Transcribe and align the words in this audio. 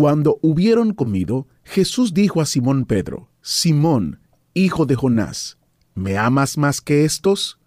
Cuando 0.00 0.38
hubieron 0.40 0.94
comido, 0.94 1.46
Jesús 1.62 2.14
dijo 2.14 2.40
a 2.40 2.46
Simón 2.46 2.86
Pedro, 2.86 3.28
Simón, 3.42 4.20
hijo 4.54 4.86
de 4.86 4.94
Jonás, 4.94 5.58
¿me 5.94 6.16
amas 6.16 6.56
más 6.56 6.80
que 6.80 7.04
estos? 7.04 7.60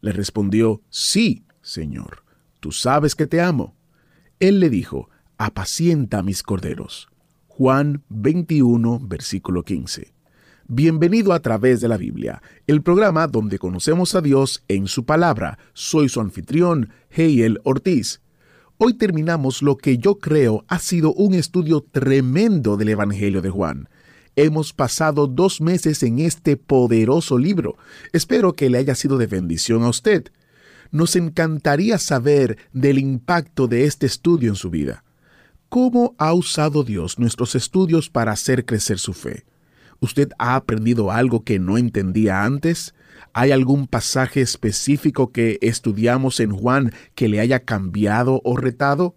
Le 0.00 0.12
respondió, 0.12 0.80
Sí, 0.88 1.44
Señor, 1.60 2.24
tú 2.60 2.72
sabes 2.72 3.14
que 3.14 3.26
te 3.26 3.42
amo. 3.42 3.76
Él 4.40 4.60
le 4.60 4.70
dijo, 4.70 5.10
Apacienta 5.36 6.22
mis 6.22 6.42
corderos. 6.42 7.08
Juan 7.48 8.02
21, 8.08 9.00
versículo 9.02 9.62
15. 9.62 10.14
Bienvenido 10.66 11.34
a 11.34 11.40
través 11.40 11.82
de 11.82 11.88
la 11.88 11.98
Biblia, 11.98 12.40
el 12.66 12.80
programa 12.80 13.26
donde 13.26 13.58
conocemos 13.58 14.14
a 14.14 14.22
Dios 14.22 14.64
en 14.68 14.86
su 14.86 15.04
palabra. 15.04 15.58
Soy 15.74 16.08
su 16.08 16.22
anfitrión, 16.22 16.88
Heiel 17.10 17.60
Ortiz. 17.62 18.22
Hoy 18.76 18.94
terminamos 18.94 19.62
lo 19.62 19.76
que 19.76 19.98
yo 19.98 20.18
creo 20.18 20.64
ha 20.66 20.80
sido 20.80 21.14
un 21.14 21.34
estudio 21.34 21.80
tremendo 21.80 22.76
del 22.76 22.88
Evangelio 22.88 23.40
de 23.40 23.48
Juan. 23.48 23.88
Hemos 24.34 24.72
pasado 24.72 25.28
dos 25.28 25.60
meses 25.60 26.02
en 26.02 26.18
este 26.18 26.56
poderoso 26.56 27.38
libro. 27.38 27.76
Espero 28.12 28.54
que 28.54 28.68
le 28.68 28.78
haya 28.78 28.96
sido 28.96 29.16
de 29.16 29.28
bendición 29.28 29.84
a 29.84 29.90
usted. 29.90 30.24
Nos 30.90 31.14
encantaría 31.14 31.98
saber 31.98 32.58
del 32.72 32.98
impacto 32.98 33.68
de 33.68 33.84
este 33.84 34.06
estudio 34.06 34.50
en 34.50 34.56
su 34.56 34.70
vida. 34.70 35.04
¿Cómo 35.68 36.16
ha 36.18 36.32
usado 36.32 36.82
Dios 36.82 37.20
nuestros 37.20 37.54
estudios 37.54 38.10
para 38.10 38.32
hacer 38.32 38.64
crecer 38.64 38.98
su 38.98 39.12
fe? 39.12 39.44
¿Usted 40.00 40.30
ha 40.36 40.56
aprendido 40.56 41.12
algo 41.12 41.44
que 41.44 41.60
no 41.60 41.78
entendía 41.78 42.42
antes? 42.42 42.92
¿Hay 43.36 43.50
algún 43.50 43.88
pasaje 43.88 44.40
específico 44.40 45.32
que 45.32 45.58
estudiamos 45.60 46.38
en 46.38 46.52
Juan 46.52 46.92
que 47.16 47.28
le 47.28 47.40
haya 47.40 47.64
cambiado 47.64 48.40
o 48.44 48.56
retado? 48.56 49.16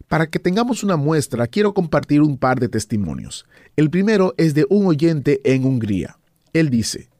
Para 0.09 0.27
que 0.27 0.37
tengamos 0.37 0.83
una 0.83 0.97
muestra, 0.97 1.47
quiero 1.47 1.73
compartir 1.73 2.21
un 2.21 2.37
par 2.37 2.59
de 2.59 2.67
testimonios. 2.67 3.45
El 3.77 3.89
primero 3.89 4.33
es 4.35 4.53
de 4.53 4.65
un 4.69 4.85
oyente 4.85 5.39
en 5.45 5.63
Hungría. 5.63 6.17
Él 6.51 6.69
dice, 6.69 7.10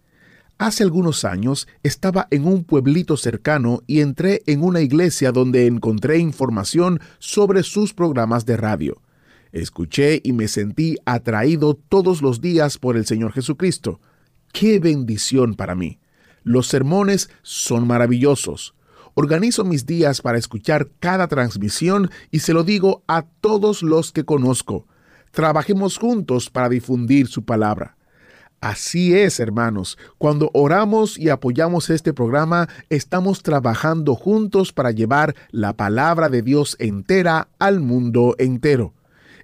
Hace 0.62 0.84
algunos 0.84 1.26
años 1.26 1.68
estaba 1.82 2.28
en 2.30 2.46
un 2.46 2.64
pueblito 2.64 3.18
cercano 3.18 3.82
y 3.88 4.02
entré 4.02 4.44
en 4.46 4.62
una 4.62 4.82
iglesia 4.82 5.32
donde 5.32 5.66
encontré 5.66 6.20
información 6.20 7.00
sobre 7.18 7.64
sus 7.64 7.96
programas 7.96 8.46
de 8.46 8.58
radio. 8.58 9.02
Escuché 9.52 10.22
y 10.24 10.34
me 10.34 10.48
sentí 10.48 10.98
atraído 11.04 11.74
todos 11.74 12.22
los 12.22 12.42
días 12.42 12.78
por 12.78 12.96
el 12.96 13.08
Señor 13.08 13.34
Jesucristo. 13.34 14.02
¡Qué 14.54 14.78
bendición 14.78 15.56
para 15.56 15.74
mí! 15.74 15.98
Los 16.44 16.68
sermones 16.68 17.32
son 17.42 17.88
maravillosos. 17.88 18.76
Organizo 19.16 19.66
mis 19.66 19.88
días 19.88 20.22
para 20.22 20.38
escuchar 20.38 20.90
cada 21.00 21.28
transmisión 21.28 22.12
y 22.30 22.42
se 22.42 22.54
lo 22.54 22.64
digo 22.64 23.04
a 23.08 23.24
todos 23.24 23.82
los 23.82 24.12
que 24.12 24.26
conozco. 24.26 24.86
Trabajemos 25.32 25.98
juntos 25.98 26.52
para 26.52 26.70
difundir 26.70 27.26
su 27.26 27.46
palabra. 27.46 27.98
Así 28.62 29.18
es, 29.18 29.40
hermanos. 29.40 29.98
Cuando 30.20 30.52
oramos 30.54 31.18
y 31.18 31.30
apoyamos 31.30 31.90
este 31.90 32.14
programa, 32.14 32.70
estamos 32.92 33.42
trabajando 33.42 34.14
juntos 34.14 34.72
para 34.72 34.92
llevar 34.92 35.36
la 35.50 35.74
palabra 35.74 36.30
de 36.30 36.44
Dios 36.44 36.76
entera 36.78 37.48
al 37.58 37.80
mundo 37.80 38.36
entero. 38.38 38.94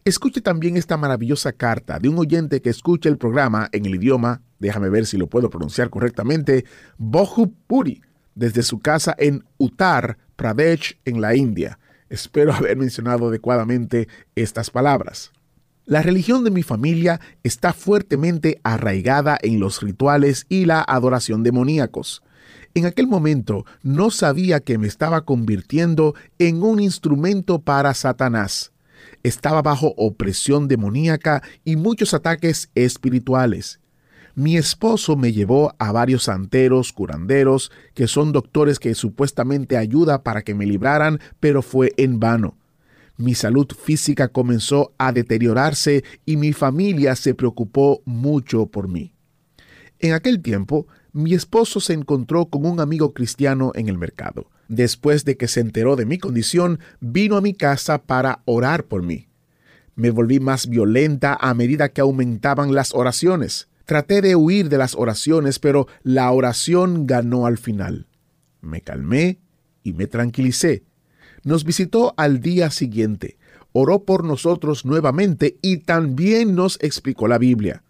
Escuche 0.05 0.39
también 0.39 0.77
esta 0.77 0.97
maravillosa 0.97 1.51
carta 1.51 1.97
de 1.97 2.09
un 2.09 2.19
oyente 2.19 2.61
que 2.61 2.69
escucha 2.69 3.09
el 3.09 3.17
programa 3.17 3.69
en 3.71 3.87
el 3.87 3.95
idioma, 3.95 4.43
déjame 4.59 4.89
ver 4.89 5.07
si 5.07 5.17
lo 5.17 5.25
puedo 5.25 5.49
pronunciar 5.49 5.89
correctamente, 5.89 6.65
Bhojpuri, 6.99 8.03
desde 8.35 8.61
su 8.61 8.81
casa 8.81 9.15
en 9.17 9.43
Uttar 9.57 10.19
Pradesh, 10.35 10.99
en 11.05 11.21
la 11.21 11.35
India. 11.35 11.79
Espero 12.07 12.53
haber 12.55 12.77
mencionado 12.77 13.29
adecuadamente 13.29 14.07
estas 14.35 14.69
palabras. 14.69 15.31
La 15.87 16.01
religión 16.01 16.43
de 16.43 16.51
mi 16.51 16.63
familia 16.63 17.21
está 17.43 17.71
fuertemente 17.71 18.59
arraigada 18.63 19.37
en 19.41 19.61
los 19.61 19.81
rituales 19.81 20.45
y 20.49 20.65
la 20.65 20.81
adoración 20.81 21.43
demoníacos. 21.43 22.23
En 22.73 22.85
aquel 22.85 23.07
momento 23.07 23.63
no 23.83 24.11
sabía 24.11 24.59
que 24.59 24.77
me 24.77 24.87
estaba 24.87 25.23
convirtiendo 25.23 26.13
en 26.39 26.61
un 26.61 26.81
instrumento 26.81 27.59
para 27.59 27.93
Satanás. 27.93 28.73
Estaba 29.23 29.61
bajo 29.61 29.93
opresión 29.95 30.67
demoníaca 30.67 31.41
y 31.63 31.77
muchos 31.77 32.13
ataques 32.13 32.69
espirituales. 32.75 33.79
Mi 34.35 34.57
esposo 34.57 35.15
me 35.15 35.31
llevó 35.31 35.73
a 35.79 35.93
varios 35.93 36.23
santeros, 36.23 36.91
curanderos, 36.91 37.71
que 37.93 38.07
son 38.07 38.33
doctores 38.33 38.79
que 38.79 38.93
supuestamente 38.93 39.77
ayuda 39.77 40.21
para 40.21 40.41
que 40.41 40.53
me 40.53 40.65
libraran, 40.65 41.21
pero 41.39 41.61
fue 41.61 41.93
en 41.95 42.19
vano 42.19 42.57
mi 43.17 43.33
salud 43.33 43.67
física 43.71 44.27
comenzó 44.27 44.93
a 44.97 45.11
deteriorarse 45.11 46.03
y 46.25 46.37
mi 46.37 46.53
familia 46.53 47.15
se 47.15 47.33
preocupó 47.33 48.01
mucho 48.05 48.67
por 48.67 48.87
mí. 48.87 49.13
En 49.99 50.13
aquel 50.13 50.41
tiempo, 50.41 50.87
mi 51.11 51.33
esposo 51.33 51.79
se 51.79 51.93
encontró 51.93 52.45
con 52.45 52.65
un 52.65 52.79
amigo 52.79 53.13
cristiano 53.13 53.71
en 53.73 53.89
el 53.89 53.97
mercado. 53.97 54.51
Después 54.67 55.25
de 55.25 55.35
que 55.35 55.47
se 55.47 55.61
enteró 55.61 55.95
de 55.95 56.05
mi 56.05 56.19
condición, 56.19 56.79
vino 56.99 57.37
a 57.37 57.41
mi 57.41 57.55
casa 57.55 58.03
para 58.03 58.43
orar 58.45 58.85
por 58.85 59.01
mí. 59.01 59.29
Me 59.95 60.11
volví 60.11 60.39
más 60.39 60.67
violenta 60.69 61.35
a 61.39 61.55
medida 61.55 61.89
que 61.89 62.01
aumentaban 62.01 62.75
las 62.75 62.93
oraciones. 62.93 63.67
Traté 63.85 64.21
de 64.21 64.35
huir 64.35 64.69
de 64.69 64.77
las 64.77 64.93
oraciones, 64.93 65.57
pero 65.57 65.87
la 66.03 66.31
oración 66.31 67.07
ganó 67.07 67.47
al 67.47 67.57
final. 67.57 68.05
Me 68.61 68.81
calmé 68.81 69.39
y 69.81 69.93
me 69.93 70.05
tranquilicé 70.05 70.83
nos 71.47 71.63
visitó 71.63 72.13
al 72.17 72.41
día 72.41 72.69
siguiente, 72.71 73.37
oró 73.71 74.03
por 74.03 74.25
nosotros 74.25 74.83
nuevamente 74.83 75.57
y 75.61 75.77
también 75.77 76.55
nos 76.55 76.77
explicó 76.81 77.29
la 77.29 77.37
Biblia. 77.37 77.83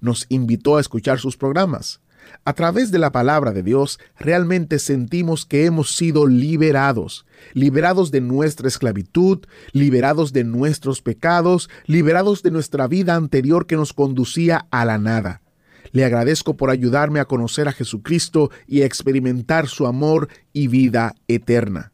Nos 0.00 0.26
invitó 0.28 0.76
a 0.76 0.80
escuchar 0.80 1.18
sus 1.18 1.36
programas. 1.36 2.00
A 2.44 2.52
través 2.52 2.92
de 2.92 3.00
la 3.00 3.10
palabra 3.10 3.50
de 3.50 3.64
Dios, 3.64 3.98
realmente 4.16 4.78
sentimos 4.78 5.44
que 5.44 5.64
hemos 5.64 5.96
sido 5.96 6.28
liberados, 6.28 7.26
liberados 7.52 8.12
de 8.12 8.20
nuestra 8.20 8.68
esclavitud, 8.68 9.40
liberados 9.72 10.32
de 10.32 10.44
nuestros 10.44 11.02
pecados, 11.02 11.68
liberados 11.86 12.44
de 12.44 12.52
nuestra 12.52 12.86
vida 12.86 13.16
anterior 13.16 13.66
que 13.66 13.74
nos 13.74 13.92
conducía 13.92 14.68
a 14.70 14.84
la 14.84 14.98
nada. 14.98 15.42
Le 15.90 16.04
agradezco 16.04 16.56
por 16.56 16.70
ayudarme 16.70 17.18
a 17.18 17.24
conocer 17.24 17.66
a 17.66 17.72
Jesucristo 17.72 18.52
y 18.68 18.82
a 18.82 18.86
experimentar 18.86 19.66
su 19.66 19.88
amor 19.88 20.28
y 20.52 20.68
vida 20.68 21.16
eterna. 21.26 21.89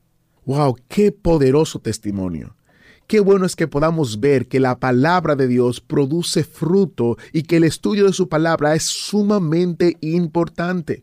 ¡Wow! 0.47 0.77
¡Qué 0.87 1.11
poderoso 1.11 1.81
testimonio! 1.81 2.55
Qué 3.09 3.19
bueno 3.19 3.47
es 3.47 3.57
que 3.57 3.67
podamos 3.67 4.21
ver 4.21 4.47
que 4.47 4.61
la 4.61 4.79
palabra 4.79 5.35
de 5.35 5.49
Dios 5.49 5.81
produce 5.81 6.45
fruto 6.45 7.19
y 7.33 7.43
que 7.43 7.57
el 7.57 7.65
estudio 7.65 8.07
de 8.07 8.13
su 8.13 8.29
palabra 8.29 8.77
es 8.77 8.85
sumamente 8.85 9.97
importante. 10.01 11.03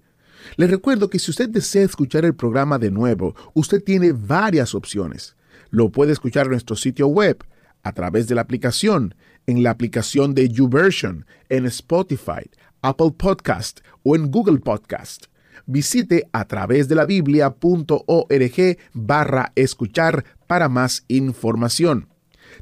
Le 0.56 0.68
recuerdo 0.68 1.10
que 1.10 1.20
si 1.20 1.32
usted 1.32 1.50
desea 1.50 1.84
escuchar 1.84 2.24
el 2.24 2.36
programa 2.36 2.80
de 2.80 2.90
nuevo, 2.90 3.36
usted 3.54 3.84
tiene 3.84 4.14
varias 4.14 4.74
opciones. 4.76 5.36
Lo 5.72 5.90
puede 5.92 6.14
escuchar 6.14 6.46
en 6.46 6.52
nuestro 6.52 6.78
sitio 6.78 7.08
web, 7.08 7.44
a 7.84 7.92
través 7.92 8.28
de 8.28 8.36
la 8.36 8.42
aplicación, 8.42 9.14
en 9.46 9.62
la 9.62 9.72
aplicación 9.72 10.34
de 10.34 10.48
YouVersion, 10.48 11.26
en 11.50 11.66
Spotify, 11.66 12.50
Apple 12.82 13.12
Podcast 13.18 13.82
o 14.04 14.16
en 14.16 14.32
Google 14.32 14.60
Podcast. 14.60 15.26
Visite 15.66 16.28
a 16.32 16.46
través 16.46 16.88
de 16.88 16.96
la 16.96 17.06
biblia.org 17.06 18.78
barra 18.94 19.52
escuchar 19.56 20.26
para 20.48 20.70
más 20.70 21.06
información. 21.08 22.08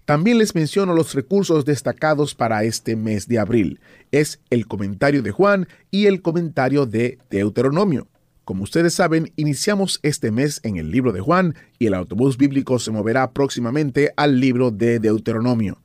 También 0.06 0.38
les 0.38 0.56
menciono 0.56 0.94
los 0.94 1.14
recursos 1.14 1.66
destacados 1.66 2.36
para 2.36 2.64
este 2.64 2.96
mes 2.96 3.28
de 3.28 3.40
abril. 3.40 3.80
Es 4.12 4.40
el 4.50 4.68
comentario 4.68 5.22
de 5.22 5.32
Juan 5.32 5.68
y 5.90 6.06
el 6.06 6.22
comentario 6.22 6.86
de 6.86 7.20
Deuteronomio. 7.30 8.08
Como 8.44 8.64
ustedes 8.64 8.94
saben, 8.94 9.32
iniciamos 9.36 10.00
este 10.04 10.32
mes 10.32 10.60
en 10.64 10.78
el 10.78 10.92
libro 10.92 11.12
de 11.12 11.22
Juan 11.22 11.56
y 11.78 11.88
el 11.88 11.94
autobús 11.94 12.38
bíblico 12.38 12.80
se 12.80 12.92
moverá 12.92 13.32
próximamente 13.32 14.12
al 14.18 14.40
libro 14.40 14.72
de 14.72 15.00
Deuteronomio. 15.00 15.82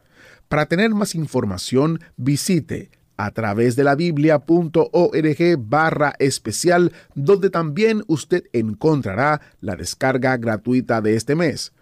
Para 0.49 0.67
tener 0.67 0.91
más 0.95 1.15
información, 1.15 2.01
visite 2.17 2.91
a 3.17 3.31
través 3.31 3.77
de 3.77 3.85
la 3.85 3.95
biblia.org 3.95 5.59
barra 5.59 6.15
especial, 6.19 6.93
donde 7.15 7.51
también 7.51 8.03
usted 8.07 8.45
encontrará 8.53 9.41
la 9.61 9.77
descarga 9.77 10.37
gratuita 10.37 11.01
de 11.01 11.17
este 11.17 11.35
mes, 11.35 11.73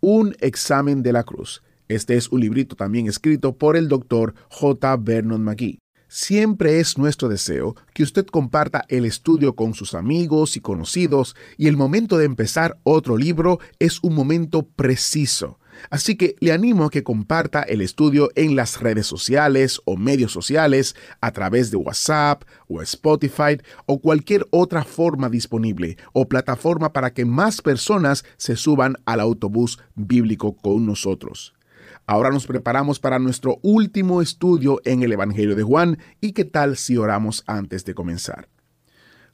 un 0.00 0.34
examen 0.40 1.02
de 1.02 1.12
la 1.12 1.24
cruz. 1.24 1.62
Este 1.88 2.16
es 2.16 2.28
un 2.30 2.40
librito 2.40 2.76
también 2.76 3.06
escrito 3.06 3.56
por 3.56 3.76
el 3.76 3.88
doctor 3.88 4.34
J. 4.50 4.96
Vernon 4.96 5.42
McGee. 5.42 5.78
Siempre 6.08 6.78
es 6.78 6.96
nuestro 6.96 7.28
deseo 7.28 7.74
que 7.92 8.04
usted 8.04 8.24
comparta 8.26 8.84
el 8.88 9.04
estudio 9.04 9.56
con 9.56 9.74
sus 9.74 9.94
amigos 9.94 10.56
y 10.56 10.60
conocidos 10.60 11.34
y 11.56 11.66
el 11.66 11.76
momento 11.76 12.18
de 12.18 12.24
empezar 12.24 12.78
otro 12.84 13.16
libro 13.16 13.58
es 13.80 13.98
un 14.02 14.14
momento 14.14 14.62
preciso 14.62 15.58
Así 15.90 16.16
que 16.16 16.36
le 16.40 16.52
animo 16.52 16.84
a 16.84 16.90
que 16.90 17.02
comparta 17.02 17.62
el 17.62 17.80
estudio 17.80 18.30
en 18.34 18.56
las 18.56 18.80
redes 18.80 19.06
sociales 19.06 19.80
o 19.84 19.96
medios 19.96 20.32
sociales 20.32 20.96
a 21.20 21.32
través 21.32 21.70
de 21.70 21.76
WhatsApp 21.76 22.44
o 22.68 22.82
Spotify 22.82 23.58
o 23.86 24.00
cualquier 24.00 24.46
otra 24.50 24.84
forma 24.84 25.28
disponible 25.28 25.96
o 26.12 26.28
plataforma 26.28 26.92
para 26.92 27.12
que 27.12 27.24
más 27.24 27.62
personas 27.62 28.24
se 28.36 28.56
suban 28.56 28.96
al 29.04 29.20
autobús 29.20 29.78
bíblico 29.94 30.56
con 30.56 30.86
nosotros. 30.86 31.54
Ahora 32.06 32.30
nos 32.30 32.46
preparamos 32.46 33.00
para 33.00 33.18
nuestro 33.18 33.58
último 33.62 34.20
estudio 34.20 34.80
en 34.84 35.02
el 35.02 35.12
Evangelio 35.12 35.56
de 35.56 35.62
Juan 35.62 35.98
y 36.20 36.32
qué 36.32 36.44
tal 36.44 36.76
si 36.76 36.98
oramos 36.98 37.44
antes 37.46 37.84
de 37.84 37.94
comenzar. 37.94 38.48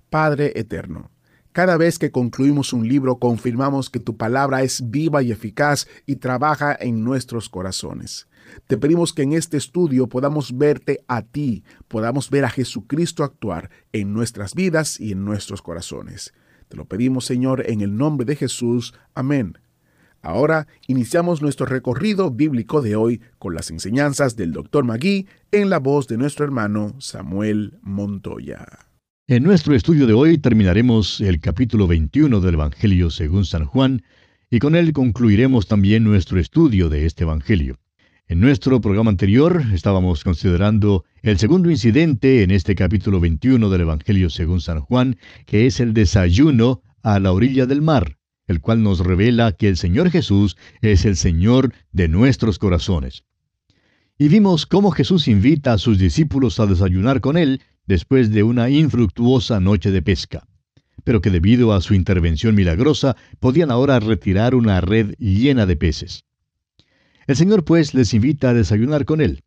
Padre 0.09 0.53
Eterno, 0.55 1.11
cada 1.53 1.77
vez 1.77 1.99
que 1.99 2.13
concluimos 2.13 2.73
un 2.73 2.87
libro 2.87 3.19
confirmamos 3.19 3.91
que 3.91 3.99
tu 3.99 4.17
palabra 4.17 4.63
es 4.63 4.89
viva 4.89 5.23
y 5.23 5.33
eficaz 5.33 5.89
y 6.07 6.17
trabaja 6.17 6.77
en 6.79 7.03
nuestros 7.03 7.49
corazones. 7.49 8.29
Te 8.67 8.77
pedimos 8.77 9.13
que 9.13 9.23
en 9.23 9.33
este 9.33 9.57
estudio 9.57 10.07
podamos 10.09 10.57
verte 10.57 11.05
a 11.09 11.23
ti, 11.23 11.65
podamos 11.89 12.31
ver 12.31 12.45
a 12.45 12.51
Jesucristo 12.51 13.25
actuar 13.25 13.71
en 13.93 14.13
nuestras 14.13 14.55
vidas 14.55 15.01
y 15.01 15.13
en 15.13 15.25
nuestros 15.25 15.61
corazones. 15.63 16.33
Te 16.69 16.77
lo 16.77 16.85
pedimos, 16.85 17.25
Señor, 17.25 17.65
en 17.69 17.81
el 17.81 17.97
nombre 17.97 18.25
de 18.25 18.37
Jesús. 18.37 18.95
Amén. 19.15 19.59
Ahora 20.23 20.69
iniciamos 20.87 21.43
nuestro 21.43 21.67
recorrido 21.67 22.31
bíblico 22.31 22.83
de 22.83 22.95
hoy 22.95 23.23
con 23.39 23.55
las 23.55 23.71
enseñanzas 23.71 24.37
del 24.37 24.53
Dr. 24.53 24.85
Magui 24.85 25.27
en 25.51 25.71
la 25.71 25.79
voz 25.79 26.07
de 26.07 26.19
nuestro 26.19 26.45
hermano 26.45 26.95
Samuel 27.01 27.79
Montoya. 27.83 28.90
En 29.31 29.45
nuestro 29.45 29.77
estudio 29.77 30.09
de 30.09 30.13
hoy 30.13 30.39
terminaremos 30.39 31.21
el 31.21 31.39
capítulo 31.39 31.87
21 31.87 32.41
del 32.41 32.55
Evangelio 32.55 33.11
según 33.11 33.45
San 33.45 33.65
Juan 33.65 34.03
y 34.51 34.59
con 34.59 34.75
él 34.75 34.93
concluiremos 34.93 35.69
también 35.69 36.03
nuestro 36.03 36.41
estudio 36.41 36.89
de 36.89 37.07
este 37.07 37.23
Evangelio. 37.23 37.79
En 38.27 38.41
nuestro 38.41 38.81
programa 38.81 39.13
anterior 39.13 39.63
estábamos 39.73 40.25
considerando 40.25 41.05
el 41.23 41.39
segundo 41.39 41.71
incidente 41.71 42.43
en 42.43 42.51
este 42.51 42.75
capítulo 42.75 43.21
21 43.21 43.71
del 43.71 43.83
Evangelio 43.83 44.31
según 44.31 44.61
San 44.61 44.81
Juan, 44.81 45.17
que 45.47 45.67
es 45.67 45.79
el 45.79 45.95
desayuno 45.95 46.83
a 47.05 47.21
la 47.21 47.31
orilla 47.31 47.67
del 47.67 47.83
mar, 47.83 48.19
el 48.49 48.61
cual 48.61 48.83
nos 48.83 48.99
revela 48.99 49.53
que 49.53 49.69
el 49.69 49.77
Señor 49.77 50.11
Jesús 50.11 50.57
es 50.81 51.05
el 51.05 51.15
Señor 51.15 51.73
de 51.93 52.09
nuestros 52.09 52.59
corazones. 52.59 53.23
Y 54.19 54.27
vimos 54.27 54.67
cómo 54.67 54.91
Jesús 54.91 55.29
invita 55.29 55.73
a 55.73 55.79
sus 55.79 56.01
discípulos 56.01 56.59
a 56.59 56.67
desayunar 56.67 57.21
con 57.21 57.39
Él 57.39 57.63
después 57.91 58.31
de 58.31 58.45
una 58.45 58.71
infructuosa 58.71 59.59
noche 59.59 59.91
de 59.91 60.01
pesca, 60.01 60.47
pero 61.03 61.21
que 61.21 61.29
debido 61.29 61.73
a 61.73 61.81
su 61.81 61.95
intervención 61.95 62.55
milagrosa 62.55 63.17
podían 63.41 63.73
ahora 63.73 63.99
retirar 63.99 64.55
una 64.55 64.81
red 64.81 65.17
llena 65.19 65.67
de 65.67 65.75
peces. 65.75 66.25
El 67.27 67.35
Señor 67.35 67.65
pues 67.65 67.93
les 67.93 68.15
invita 68.15 68.51
a 68.51 68.55
desayunar 68.55 69.05
con 69.05 69.21
Él. 69.21 69.43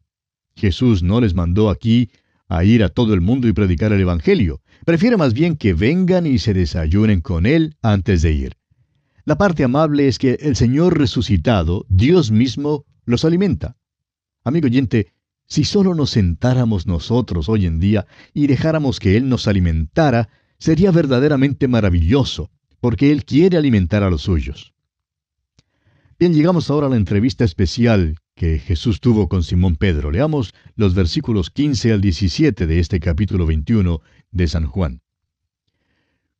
Jesús 0.58 1.04
no 1.04 1.22
les 1.22 1.36
mandó 1.36 1.70
aquí 1.70 2.10
a 2.50 2.66
ir 2.66 2.84
a 2.84 2.90
todo 2.90 3.14
el 3.14 3.22
mundo 3.22 3.48
y 3.48 3.54
predicar 3.54 3.94
el 3.94 4.02
Evangelio. 4.02 4.60
Prefiere 4.86 5.16
más 5.16 5.34
bien 5.34 5.56
que 5.56 5.74
vengan 5.74 6.28
y 6.28 6.38
se 6.38 6.54
desayunen 6.54 7.22
con 7.22 7.46
Él 7.46 7.78
antes 7.82 8.24
de 8.24 8.34
ir. 8.34 8.58
La 9.24 9.38
parte 9.38 9.64
amable 9.64 10.10
es 10.10 10.20
que 10.20 10.34
el 10.42 10.58
Señor 10.58 10.98
resucitado, 10.98 11.86
Dios 11.88 12.30
mismo, 12.30 12.84
los 13.06 13.24
alimenta. 13.24 13.78
Amigo 14.44 14.68
oyente, 14.68 15.13
si 15.48 15.64
solo 15.64 15.94
nos 15.96 16.12
sentáramos 16.12 16.88
nosotros 16.88 17.50
hoy 17.50 17.66
en 17.66 17.80
día 17.80 18.08
y 18.34 18.48
dejáramos 18.48 19.00
que 19.00 19.18
Él 19.18 19.30
nos 19.30 19.48
alimentara, 19.48 20.30
sería 20.58 20.92
verdaderamente 20.92 21.68
maravilloso, 21.68 22.50
porque 22.80 23.12
Él 23.12 23.26
quiere 23.26 23.58
alimentar 23.58 24.04
a 24.04 24.10
los 24.10 24.24
suyos. 24.24 24.74
Bien, 26.20 26.34
llegamos 26.34 26.70
ahora 26.70 26.88
a 26.88 26.90
la 26.90 26.96
entrevista 26.96 27.44
especial 27.44 28.16
que 28.36 28.60
Jesús 28.60 29.00
tuvo 29.00 29.28
con 29.28 29.44
Simón 29.44 29.76
Pedro. 29.76 30.12
Leamos 30.12 30.54
los 30.76 30.94
versículos 30.94 31.50
15 31.50 31.92
al 31.94 32.02
17 32.02 32.66
de 32.66 32.80
este 32.80 33.00
capítulo 33.00 33.46
21 33.46 34.02
de 34.32 34.48
San 34.48 34.66
Juan. 34.66 35.02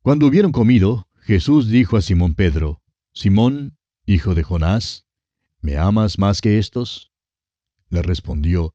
Cuando 0.00 0.26
hubieron 0.26 0.52
comido, 0.52 1.08
Jesús 1.20 1.68
dijo 1.68 1.96
a 1.96 2.02
Simón 2.02 2.34
Pedro, 2.34 2.82
Simón, 3.12 3.76
hijo 4.06 4.34
de 4.34 4.42
Jonás, 4.42 5.06
¿me 5.60 5.76
amas 5.76 6.18
más 6.18 6.40
que 6.40 6.58
estos? 6.58 7.12
Le 7.88 8.02
respondió, 8.02 8.74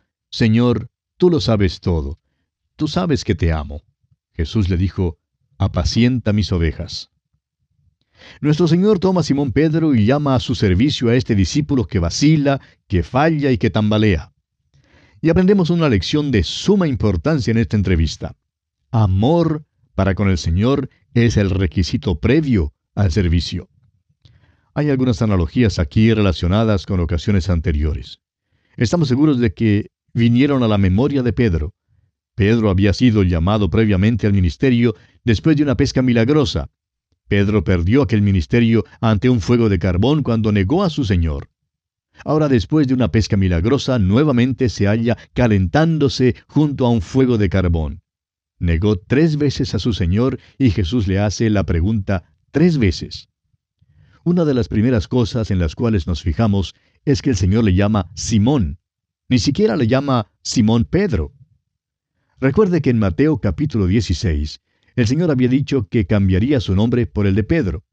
Señor, 0.31 0.89
tú 1.17 1.29
lo 1.29 1.41
sabes 1.41 1.81
todo. 1.81 2.19
Tú 2.77 2.87
sabes 2.87 3.25
que 3.25 3.35
te 3.35 3.51
amo. 3.51 3.83
Jesús 4.33 4.69
le 4.69 4.77
dijo, 4.77 5.19
apacienta 5.57 6.31
mis 6.31 6.51
ovejas. 6.51 7.11
Nuestro 8.39 8.67
Señor 8.67 8.99
toma 8.99 9.21
a 9.21 9.23
Simón 9.23 9.51
Pedro 9.51 9.93
y 9.93 10.05
llama 10.05 10.35
a 10.35 10.39
su 10.39 10.55
servicio 10.55 11.09
a 11.09 11.15
este 11.15 11.35
discípulo 11.35 11.85
que 11.85 11.99
vacila, 11.99 12.61
que 12.87 13.03
falla 13.03 13.51
y 13.51 13.57
que 13.57 13.69
tambalea. 13.69 14.31
Y 15.21 15.29
aprendemos 15.29 15.69
una 15.69 15.89
lección 15.89 16.31
de 16.31 16.43
suma 16.43 16.87
importancia 16.87 17.51
en 17.51 17.57
esta 17.57 17.75
entrevista. 17.75 18.35
Amor 18.89 19.65
para 19.95 20.15
con 20.15 20.29
el 20.29 20.37
Señor 20.37 20.89
es 21.13 21.35
el 21.35 21.49
requisito 21.49 22.19
previo 22.19 22.73
al 22.95 23.11
servicio. 23.11 23.69
Hay 24.73 24.89
algunas 24.89 25.21
analogías 25.21 25.77
aquí 25.77 26.13
relacionadas 26.13 26.85
con 26.85 27.01
ocasiones 27.01 27.49
anteriores. 27.49 28.21
Estamos 28.77 29.09
seguros 29.09 29.39
de 29.39 29.53
que 29.53 29.91
vinieron 30.13 30.63
a 30.63 30.67
la 30.67 30.77
memoria 30.77 31.23
de 31.23 31.33
Pedro. 31.33 31.73
Pedro 32.35 32.69
había 32.69 32.93
sido 32.93 33.23
llamado 33.23 33.69
previamente 33.69 34.27
al 34.27 34.33
ministerio 34.33 34.95
después 35.23 35.55
de 35.57 35.63
una 35.63 35.75
pesca 35.75 36.01
milagrosa. 36.01 36.69
Pedro 37.27 37.63
perdió 37.63 38.01
aquel 38.01 38.21
ministerio 38.21 38.83
ante 38.99 39.29
un 39.29 39.41
fuego 39.41 39.69
de 39.69 39.79
carbón 39.79 40.23
cuando 40.23 40.51
negó 40.51 40.83
a 40.83 40.89
su 40.89 41.05
Señor. 41.05 41.49
Ahora 42.25 42.49
después 42.49 42.87
de 42.87 42.93
una 42.93 43.09
pesca 43.09 43.37
milagrosa 43.37 43.99
nuevamente 43.99 44.69
se 44.69 44.85
halla 44.85 45.17
calentándose 45.33 46.35
junto 46.47 46.85
a 46.85 46.89
un 46.89 47.01
fuego 47.01 47.37
de 47.37 47.49
carbón. 47.49 48.01
negó 48.59 48.95
tres 48.97 49.37
veces 49.37 49.73
a 49.73 49.79
su 49.79 49.93
Señor 49.93 50.39
y 50.57 50.71
Jesús 50.71 51.07
le 51.07 51.19
hace 51.19 51.49
la 51.49 51.63
pregunta 51.63 52.35
tres 52.51 52.77
veces. 52.77 53.29
Una 54.23 54.45
de 54.45 54.53
las 54.53 54.67
primeras 54.67 55.07
cosas 55.07 55.49
en 55.49 55.57
las 55.57 55.73
cuales 55.73 56.05
nos 56.05 56.21
fijamos 56.21 56.75
es 57.05 57.21
que 57.21 57.31
el 57.31 57.37
Señor 57.37 57.63
le 57.63 57.73
llama 57.73 58.11
Simón. 58.13 58.80
Ni 59.31 59.39
siquiera 59.39 59.77
le 59.77 59.87
llama 59.87 60.29
Simón 60.41 60.83
Pedro. 60.83 61.31
Recuerde 62.41 62.81
que 62.81 62.89
en 62.89 62.99
Mateo 62.99 63.39
capítulo 63.39 63.87
16, 63.87 64.59
el 64.97 65.07
Señor 65.07 65.31
había 65.31 65.47
dicho 65.47 65.87
que 65.87 66.05
cambiaría 66.05 66.59
su 66.59 66.75
nombre 66.75 67.07
por 67.07 67.25
el 67.25 67.33
de 67.35 67.45
Pedro. 67.45 67.85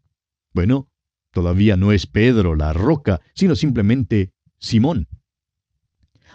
Bueno, 0.52 0.90
todavía 1.30 1.76
no 1.76 1.92
es 1.92 2.08
Pedro 2.08 2.56
la 2.56 2.72
roca, 2.72 3.20
sino 3.34 3.54
simplemente 3.54 4.32
Simón. 4.58 5.06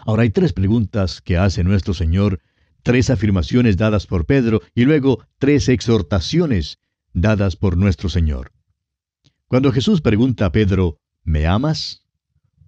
Ahora 0.06 0.22
hay 0.22 0.30
tres 0.30 0.54
preguntas 0.54 1.20
que 1.20 1.36
hace 1.36 1.64
nuestro 1.64 1.92
Señor, 1.92 2.40
tres 2.82 3.10
afirmaciones 3.10 3.76
dadas 3.76 4.06
por 4.06 4.24
Pedro 4.24 4.62
y 4.74 4.86
luego 4.86 5.26
tres 5.38 5.68
exhortaciones 5.68 6.78
dadas 7.12 7.56
por 7.56 7.76
nuestro 7.76 8.08
Señor. 8.08 8.52
Cuando 9.48 9.70
Jesús 9.70 10.00
pregunta 10.00 10.46
a 10.46 10.52
Pedro, 10.52 10.98
¿me 11.24 11.46
amas? 11.46 12.06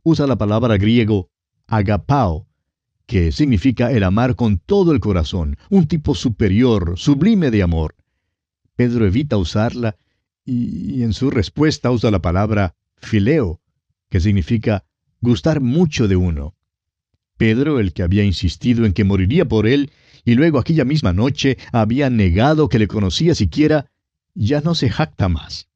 Usa 0.03 0.27
la 0.27 0.37
palabra 0.37 0.77
griego 0.77 1.31
agapao, 1.67 2.47
que 3.07 3.33
significa 3.33 3.93
el 3.93 4.03
amar 4.03 4.35
con 4.37 4.59
todo 4.59 4.93
el 4.93 5.01
corazón, 5.01 5.57
un 5.71 5.87
tipo 5.87 6.15
superior, 6.15 6.95
sublime 6.97 7.51
de 7.51 7.63
amor. 7.63 7.95
Pedro 8.75 9.07
evita 9.07 9.37
usarla 9.37 9.97
y, 10.45 11.03
en 11.03 11.13
su 11.13 11.31
respuesta 11.31 11.91
usa 11.91 12.11
la 12.11 12.21
palabra 12.21 12.75
fileo, 12.97 13.61
que 14.09 14.21
significa 14.21 14.85
gustar 15.21 15.61
mucho 15.61 16.09
de 16.09 16.17
uno. 16.17 16.55
Pedro, 17.37 17.81
el 17.81 17.93
que 17.93 18.03
había 18.03 18.25
insistido 18.25 18.87
en 18.87 18.93
que 18.93 19.05
moriría 19.05 19.47
por 19.47 19.67
él, 19.67 19.91
y 20.25 20.35
luego 20.35 20.59
aquella 20.59 20.85
misma 20.85 21.13
noche 21.13 21.59
había 21.73 22.11
negado 22.11 22.69
que 22.69 22.79
le 22.79 22.89
conocía 22.89 23.35
siquiera, 23.35 23.91
ya 24.35 24.61
no 24.61 24.75
se 24.75 24.91
jacta 24.91 25.29
más 25.29 25.69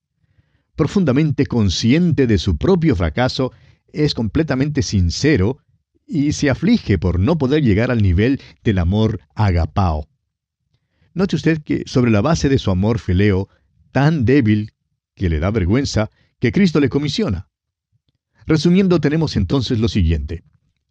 profundamente 0.80 1.44
consciente 1.44 2.26
de 2.26 2.38
su 2.38 2.56
propio 2.56 2.96
fracaso, 2.96 3.52
es 3.92 4.14
completamente 4.14 4.80
sincero 4.80 5.58
y 6.10 6.32
se 6.32 6.50
aflige 6.50 6.98
por 6.98 7.20
no 7.20 7.38
poder 7.38 7.62
llegar 7.62 7.92
al 7.92 8.02
nivel 8.02 8.40
del 8.64 8.78
amor 8.78 9.20
agapao. 9.36 10.08
Note 11.14 11.36
usted 11.36 11.62
que 11.62 11.84
sobre 11.86 12.10
la 12.10 12.20
base 12.20 12.48
de 12.48 12.58
su 12.58 12.72
amor 12.72 12.98
fileo, 12.98 13.48
tan 13.92 14.24
débil 14.24 14.72
que 15.14 15.28
le 15.28 15.38
da 15.38 15.52
vergüenza, 15.52 16.10
que 16.40 16.50
Cristo 16.50 16.80
le 16.80 16.88
comisiona. 16.88 17.48
Resumiendo, 18.44 19.00
tenemos 19.00 19.36
entonces 19.36 19.78
lo 19.78 19.88
siguiente. 19.88 20.42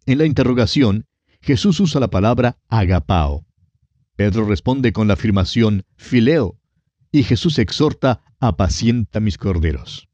En 0.06 0.16
la 0.16 0.24
interrogación, 0.24 1.06
Jesús 1.42 1.78
usa 1.80 2.00
la 2.00 2.08
palabra 2.08 2.56
agapao. 2.68 3.44
Pedro 4.16 4.46
responde 4.46 4.94
con 4.94 5.06
la 5.06 5.14
afirmación 5.14 5.84
fileo, 5.96 6.58
y 7.12 7.24
Jesús 7.24 7.58
exhorta 7.58 8.22
apacienta 8.38 9.20
mis 9.20 9.36
corderos. 9.36 10.08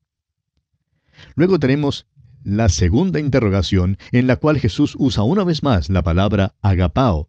Luego 1.36 1.60
tenemos 1.60 2.06
la 2.46 2.68
segunda 2.68 3.18
interrogación 3.18 3.98
en 4.12 4.28
la 4.28 4.36
cual 4.36 4.60
Jesús 4.60 4.94
usa 5.00 5.24
una 5.24 5.42
vez 5.42 5.64
más 5.64 5.90
la 5.90 6.04
palabra 6.04 6.54
agapao. 6.62 7.28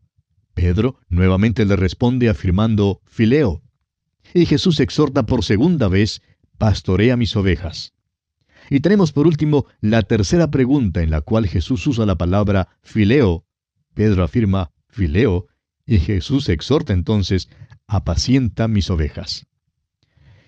Pedro 0.53 0.99
nuevamente 1.09 1.65
le 1.65 1.75
responde 1.75 2.29
afirmando 2.29 3.01
fileo. 3.07 3.63
Y 4.35 4.45
Jesús 4.45 4.79
exhorta 4.79 5.25
por 5.25 5.43
segunda 5.43 5.87
vez, 5.87 6.21
pastorea 6.59 7.17
mis 7.17 7.35
ovejas. 7.35 7.93
Y 8.69 8.81
tenemos 8.81 9.11
por 9.11 9.25
último 9.25 9.65
la 9.81 10.03
tercera 10.03 10.51
pregunta 10.51 11.01
en 11.01 11.09
la 11.09 11.21
cual 11.21 11.47
Jesús 11.47 11.87
usa 11.87 12.05
la 12.05 12.19
palabra 12.19 12.67
fileo. 12.83 13.43
Pedro 13.95 14.23
afirma 14.23 14.71
fileo 14.87 15.47
y 15.87 15.97
Jesús 15.97 16.47
exhorta 16.47 16.93
entonces, 16.93 17.49
apacienta 17.87 18.67
mis 18.67 18.91
ovejas. 18.91 19.47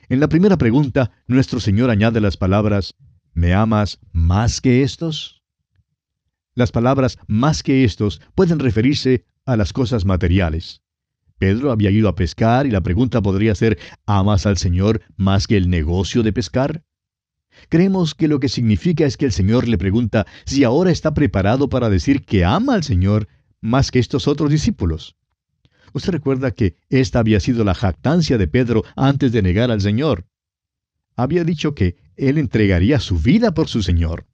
En 0.09 0.19
la 0.19 0.29
primera 0.29 0.59
pregunta, 0.59 1.11
nuestro 1.25 1.59
Señor 1.59 1.89
añade 1.89 2.21
las 2.21 2.37
palabras, 2.37 2.95
¿me 3.39 3.53
amas 3.53 3.99
más 4.11 4.59
que 4.59 4.83
estos? 4.83 5.41
Las 6.55 6.73
palabras 6.73 7.17
más 7.27 7.63
que 7.63 7.85
estos 7.85 8.21
pueden 8.35 8.59
referirse 8.59 9.23
a 9.45 9.55
las 9.55 9.71
cosas 9.71 10.03
materiales. 10.03 10.81
Pedro 11.37 11.71
había 11.71 11.89
ido 11.89 12.09
a 12.09 12.15
pescar 12.15 12.67
y 12.67 12.71
la 12.71 12.81
pregunta 12.81 13.21
podría 13.21 13.55
ser, 13.55 13.79
¿amas 14.05 14.45
al 14.45 14.57
Señor 14.57 15.03
más 15.15 15.47
que 15.47 15.55
el 15.55 15.69
negocio 15.69 16.21
de 16.21 16.33
pescar? 16.33 16.83
Creemos 17.69 18.13
que 18.13 18.27
lo 18.27 18.41
que 18.41 18.49
significa 18.49 19.05
es 19.05 19.15
que 19.15 19.25
el 19.25 19.31
Señor 19.31 19.69
le 19.69 19.77
pregunta 19.77 20.27
si 20.45 20.65
ahora 20.65 20.91
está 20.91 21.13
preparado 21.13 21.69
para 21.69 21.89
decir 21.89 22.25
que 22.25 22.43
ama 22.43 22.73
al 22.75 22.83
Señor 22.83 23.29
más 23.61 23.89
que 23.89 23.99
estos 23.99 24.27
otros 24.27 24.51
discípulos. 24.51 25.15
Usted 25.93 26.11
recuerda 26.11 26.51
que 26.51 26.75
esta 26.89 27.19
había 27.19 27.39
sido 27.39 27.63
la 27.63 27.73
jactancia 27.73 28.37
de 28.37 28.49
Pedro 28.49 28.83
antes 28.97 29.31
de 29.31 29.41
negar 29.41 29.71
al 29.71 29.79
Señor. 29.79 30.25
Había 31.19 31.43
dicho 31.43 31.75
que 31.75 31.97
él 32.15 32.37
entregaría 32.37 32.97
su 33.01 33.19
vida 33.19 33.53
por 33.53 33.67
su 33.67 33.83
Señor. 33.83 34.25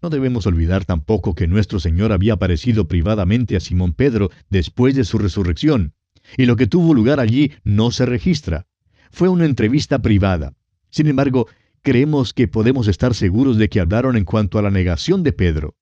No 0.00 0.10
debemos 0.10 0.46
olvidar 0.46 0.84
tampoco 0.84 1.34
que 1.34 1.48
nuestro 1.48 1.80
Señor 1.80 2.12
había 2.12 2.34
aparecido 2.34 2.86
privadamente 2.86 3.56
a 3.56 3.60
Simón 3.60 3.94
Pedro 3.94 4.30
después 4.48 4.94
de 4.94 5.02
su 5.02 5.18
resurrección, 5.18 5.94
y 6.36 6.46
lo 6.46 6.54
que 6.54 6.68
tuvo 6.68 6.94
lugar 6.94 7.18
allí 7.18 7.50
no 7.64 7.90
se 7.90 8.06
registra. 8.06 8.68
Fue 9.10 9.28
una 9.28 9.44
entrevista 9.44 10.00
privada. 10.00 10.54
Sin 10.88 11.08
embargo, 11.08 11.48
creemos 11.82 12.32
que 12.32 12.46
podemos 12.46 12.86
estar 12.86 13.12
seguros 13.12 13.58
de 13.58 13.68
que 13.68 13.80
hablaron 13.80 14.16
en 14.16 14.24
cuanto 14.24 14.60
a 14.60 14.62
la 14.62 14.70
negación 14.70 15.24
de 15.24 15.32
Pedro. 15.32 15.74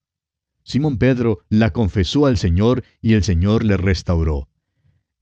Simón 0.64 0.96
Pedro 0.96 1.40
la 1.50 1.74
confesó 1.74 2.24
al 2.24 2.38
Señor 2.38 2.84
y 3.02 3.12
el 3.12 3.22
Señor 3.22 3.64
le 3.64 3.76
restauró. 3.76 4.48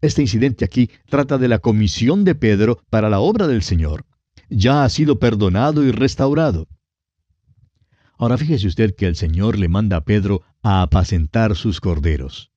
Este 0.01 0.23
incidente 0.23 0.65
aquí 0.65 0.89
trata 1.09 1.37
de 1.37 1.49
la 1.49 1.59
comisión 1.59 2.23
de 2.23 2.37
Pedro 2.37 2.79
para 2.91 3.11
la 3.11 3.19
obra 3.19 3.49
del 3.49 3.63
Señor. 3.63 4.07
Ya 4.49 4.85
ha 4.85 4.89
sido 4.89 5.19
perdonado 5.19 5.85
y 5.85 5.91
restaurado. 5.91 6.69
Ahora 8.17 8.39
fíjese 8.39 8.67
usted 8.67 8.95
que 8.95 9.07
el 9.07 9.17
Señor 9.17 9.59
le 9.59 9.69
manda 9.69 9.97
a 9.97 10.05
Pedro 10.05 10.43
a 10.63 10.83
apacentar 10.83 11.57
sus 11.57 11.81
corderos. 11.81 12.53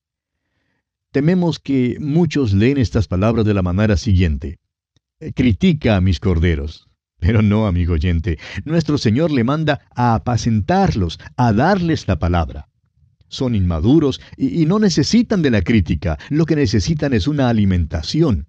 Tememos 1.11 1.59
que 1.59 1.97
muchos 1.99 2.53
leen 2.53 2.77
estas 2.77 3.07
palabras 3.07 3.45
de 3.45 3.53
la 3.53 3.61
manera 3.61 3.97
siguiente. 3.97 4.59
Critica 5.35 5.95
a 5.95 6.01
mis 6.01 6.19
corderos. 6.19 6.87
Pero 7.19 7.41
no, 7.41 7.65
amigo 7.65 7.93
oyente, 7.93 8.37
nuestro 8.65 8.99
Señor 8.99 9.31
le 9.31 9.43
manda 9.43 9.81
a 9.95 10.13
apacentarlos, 10.13 11.19
a 11.35 11.51
darles 11.51 12.07
la 12.07 12.19
palabra 12.19 12.67
son 13.29 13.55
inmaduros 13.55 14.21
y, 14.37 14.65
no 14.65 14.79
necesitan 14.79 15.41
de 15.41 15.51
la 15.51 15.61
crítica, 15.61 16.17
lo 16.29 16.45
que 16.45 16.55
necesitan 16.55 17.13
es 17.13 17.27
una 17.27 17.49
alimentación. 17.49 18.47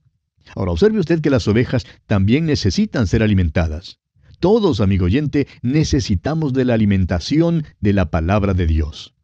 Ahora 0.54 0.72
observe 0.72 1.00
usted 1.00 1.20
que 1.20 1.30
las 1.30 1.48
ovejas 1.48 1.86
también 2.06 2.46
necesitan 2.46 3.06
ser 3.06 3.22
alimentadas. 3.22 3.98
Todos, 4.40 4.80
amigo 4.80 5.06
oyente, 5.06 5.48
necesitamos 5.62 6.52
de 6.52 6.64
la 6.64 6.74
alimentación 6.74 7.64
de 7.80 7.92
la 7.92 8.10
palabra 8.10 8.54
de 8.54 8.66
Dios. 8.66 9.14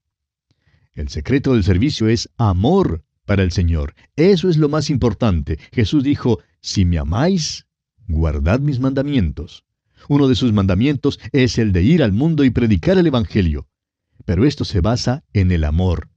El 0.93 1.09
secreto 1.09 1.55
del 1.55 1.65
servicio 1.65 2.09
es 2.09 2.31
amor 2.37 3.05
para 3.25 3.43
el 3.43 3.53
Señor. 3.53 3.95
Eso 4.17 4.49
es 4.49 4.57
lo 4.57 4.69
más 4.69 4.91
importante. 4.91 5.59
Jesús 5.73 6.05
dijo, 6.05 6.41
si 6.61 6.85
me 6.85 6.99
amáis, 6.99 7.67
guardad 8.07 8.61
mis 8.61 8.81
mandamientos. 8.81 9.65
Uno 10.09 10.29
de 10.29 10.35
sus 10.35 10.53
mandamientos 10.53 11.19
es 11.33 11.59
el 11.59 11.73
de 11.73 11.83
ir 11.83 12.03
al 12.03 12.13
mundo 12.13 12.45
y 12.45 12.51
predicar 12.51 12.99
el 12.99 13.07
Evangelio. 13.07 13.69
Pero 14.25 14.45
esto 14.45 14.65
se 14.65 14.81
basa 14.81 15.25
en 15.33 15.51
el 15.51 15.65
amor. 15.65 16.11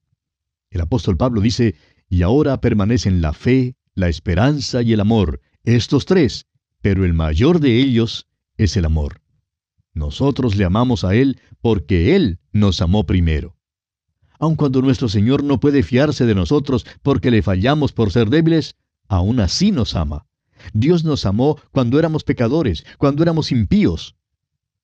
El 0.69 0.81
apóstol 0.81 1.17
Pablo 1.17 1.41
dice, 1.41 1.75
y 2.09 2.21
ahora 2.21 2.61
permanecen 2.61 3.21
la 3.21 3.33
fe, 3.33 3.75
la 3.97 4.09
esperanza 4.09 4.83
y 4.83 4.93
el 4.93 4.99
amor, 4.99 5.41
estos 5.63 6.05
tres, 6.05 6.45
pero 6.81 7.03
el 7.03 7.15
mayor 7.15 7.59
de 7.59 7.79
ellos 7.79 8.27
es 8.55 8.77
el 8.77 8.85
amor. 8.85 9.21
Nosotros 9.95 10.55
le 10.55 10.65
amamos 10.65 11.03
a 11.03 11.15
Él 11.15 11.41
porque 11.61 12.15
Él 12.15 12.39
nos 12.51 12.79
amó 12.81 13.07
primero. 13.07 13.55
Aun 14.37 14.55
cuando 14.55 14.83
nuestro 14.83 15.09
Señor 15.09 15.43
no 15.43 15.59
puede 15.59 15.81
fiarse 15.81 16.27
de 16.27 16.35
nosotros 16.35 16.85
porque 17.01 17.31
le 17.31 17.41
fallamos 17.41 17.91
por 17.91 18.11
ser 18.11 18.29
débiles, 18.29 18.75
aún 19.07 19.39
así 19.39 19.71
nos 19.71 19.95
ama. 19.95 20.27
Dios 20.73 21.03
nos 21.03 21.25
amó 21.25 21.59
cuando 21.71 21.97
éramos 21.97 22.23
pecadores, 22.23 22.85
cuando 22.99 23.23
éramos 23.23 23.51
impíos. 23.51 24.15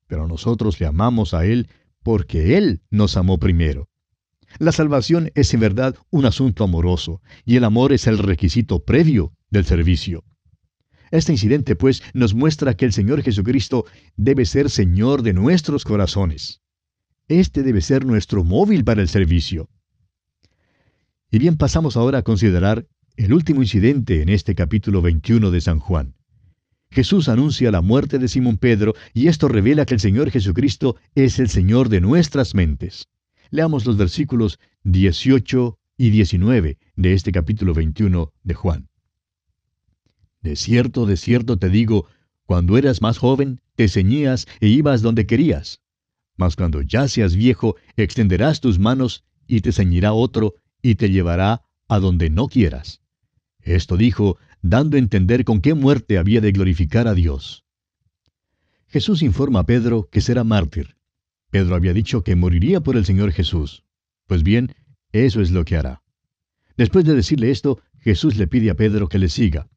Pero 0.07 0.27
nosotros 0.27 0.79
le 0.79 0.87
amamos 0.87 1.35
a 1.35 1.45
Él 1.45 1.69
porque 2.01 2.57
Él 2.57 2.81
nos 2.89 3.15
amó 3.15 3.37
primero. 3.37 3.89
La 4.59 4.71
salvación 4.71 5.31
es 5.35 5.53
en 5.53 5.59
verdad 5.59 5.95
un 6.09 6.25
asunto 6.25 6.63
amoroso, 6.63 7.21
y 7.45 7.55
el 7.55 7.63
amor 7.63 7.93
es 7.93 8.07
el 8.07 8.17
requisito 8.17 8.83
previo 8.83 9.33
del 9.49 9.65
servicio. 9.65 10.23
Este 11.11 11.31
incidente, 11.31 11.75
pues, 11.75 12.01
nos 12.13 12.33
muestra 12.33 12.75
que 12.75 12.85
el 12.85 12.93
Señor 12.93 13.21
Jesucristo 13.21 13.85
debe 14.15 14.45
ser 14.45 14.69
Señor 14.69 15.21
de 15.21 15.33
nuestros 15.33 15.85
corazones. 15.85 16.61
Este 17.27 17.63
debe 17.63 17.81
ser 17.81 18.05
nuestro 18.05 18.43
móvil 18.43 18.83
para 18.83 19.01
el 19.01 19.09
servicio. 19.09 19.69
Y 21.31 21.39
bien, 21.39 21.57
pasamos 21.57 21.97
ahora 21.97 22.19
a 22.19 22.23
considerar 22.23 22.87
el 23.15 23.33
último 23.33 23.61
incidente 23.61 24.21
en 24.21 24.29
este 24.29 24.55
capítulo 24.55 25.01
21 25.01 25.51
de 25.51 25.61
San 25.61 25.79
Juan. 25.79 26.15
Jesús 26.89 27.29
anuncia 27.29 27.71
la 27.71 27.81
muerte 27.81 28.19
de 28.19 28.27
Simón 28.27 28.57
Pedro 28.57 28.93
y 29.13 29.27
esto 29.27 29.47
revela 29.47 29.85
que 29.85 29.95
el 29.95 29.99
Señor 29.99 30.29
Jesucristo 30.29 30.95
es 31.15 31.39
el 31.39 31.49
Señor 31.49 31.89
de 31.89 32.01
nuestras 32.01 32.53
mentes. 32.53 33.07
Leamos 33.53 33.85
los 33.85 33.97
versículos 33.97 34.59
18 34.83 35.77
y 35.95 36.09
19 36.09 36.79
de 36.95 37.13
este 37.13 37.31
capítulo 37.31 37.75
21 37.75 38.33
de 38.41 38.53
Juan. 38.55 38.89
De 40.41 40.55
cierto, 40.55 41.05
de 41.05 41.17
cierto 41.17 41.59
te 41.59 41.69
digo, 41.69 42.07
cuando 42.47 42.79
eras 42.79 43.03
más 43.03 43.19
joven, 43.19 43.61
te 43.75 43.87
ceñías 43.89 44.47
e 44.59 44.69
ibas 44.69 45.03
donde 45.03 45.27
querías. 45.27 45.81
Mas 46.35 46.55
cuando 46.55 46.81
ya 46.81 47.07
seas 47.07 47.35
viejo, 47.35 47.75
extenderás 47.95 48.59
tus 48.59 48.79
manos 48.79 49.23
y 49.45 49.61
te 49.61 49.71
ceñirá 49.71 50.13
otro 50.13 50.55
y 50.81 50.95
te 50.95 51.11
llevará 51.11 51.61
a 51.87 51.99
donde 51.99 52.31
no 52.31 52.47
quieras. 52.47 53.01
Esto 53.61 53.97
dijo, 53.97 54.39
dando 54.63 54.97
a 54.97 54.99
entender 54.99 55.45
con 55.45 55.61
qué 55.61 55.75
muerte 55.75 56.17
había 56.17 56.41
de 56.41 56.53
glorificar 56.53 57.07
a 57.07 57.13
Dios. 57.13 57.63
Jesús 58.87 59.21
informa 59.21 59.59
a 59.59 59.65
Pedro 59.67 60.09
que 60.11 60.21
será 60.21 60.43
mártir. 60.43 60.95
Pedro 61.53 61.75
había 61.75 61.93
dicho 61.93 62.23
que 62.23 62.35
moriría 62.35 62.81
por 62.81 62.97
el 62.97 63.05
Señor 63.05 63.31
Jesús. 63.31 63.83
Pues 64.25 64.41
bien, 64.41 64.73
eso 65.11 65.39
es 65.39 65.51
lo 65.51 65.65
que 65.65 65.77
hará. 65.77 66.01
Después 66.77 67.05
de 67.05 67.13
decirle 67.13 67.51
esto, 67.51 67.79
Jesús 67.99 68.37
le 68.37 68.47
pide 68.47 68.71
a 68.71 68.73
Pedro 68.73 69.07
que 69.07 69.19
le 69.19 69.29
siga. 69.29 69.69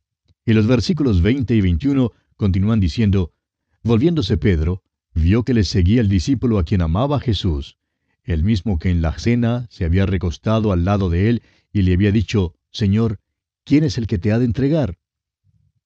Y 0.46 0.54
los 0.54 0.66
versículos 0.66 1.20
20 1.20 1.54
y 1.54 1.60
21 1.60 2.12
continúan 2.38 2.80
diciendo, 2.80 3.34
Volviéndose 3.82 4.38
Pedro, 4.38 4.84
vio 5.12 5.42
que 5.42 5.52
le 5.52 5.64
seguía 5.64 6.00
el 6.00 6.08
discípulo 6.08 6.58
a 6.58 6.64
quien 6.64 6.80
amaba 6.80 7.20
Jesús, 7.20 7.76
el 8.24 8.42
mismo 8.42 8.78
que 8.78 8.88
en 8.88 9.02
la 9.02 9.18
cena 9.18 9.66
se 9.68 9.84
había 9.84 10.06
recostado 10.06 10.72
al 10.72 10.86
lado 10.86 11.10
de 11.10 11.28
él 11.28 11.42
y 11.74 11.82
le 11.82 11.92
había 11.92 12.10
dicho, 12.10 12.54
Señor, 12.70 13.20
¿quién 13.64 13.84
es 13.84 13.98
el 13.98 14.06
que 14.06 14.16
te 14.16 14.32
ha 14.32 14.38
de 14.38 14.46
entregar? 14.46 14.96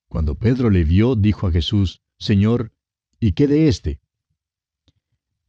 Cuando 0.07 0.37
Pedro 0.37 0.71
le 0.71 0.85
vio, 0.85 1.17
dijo 1.17 1.49
a 1.49 1.51
Jesús, 1.51 2.01
Señor, 2.17 2.71
¿y 3.19 3.33
qué 3.33 3.49
de 3.49 3.67
éste? 3.67 4.01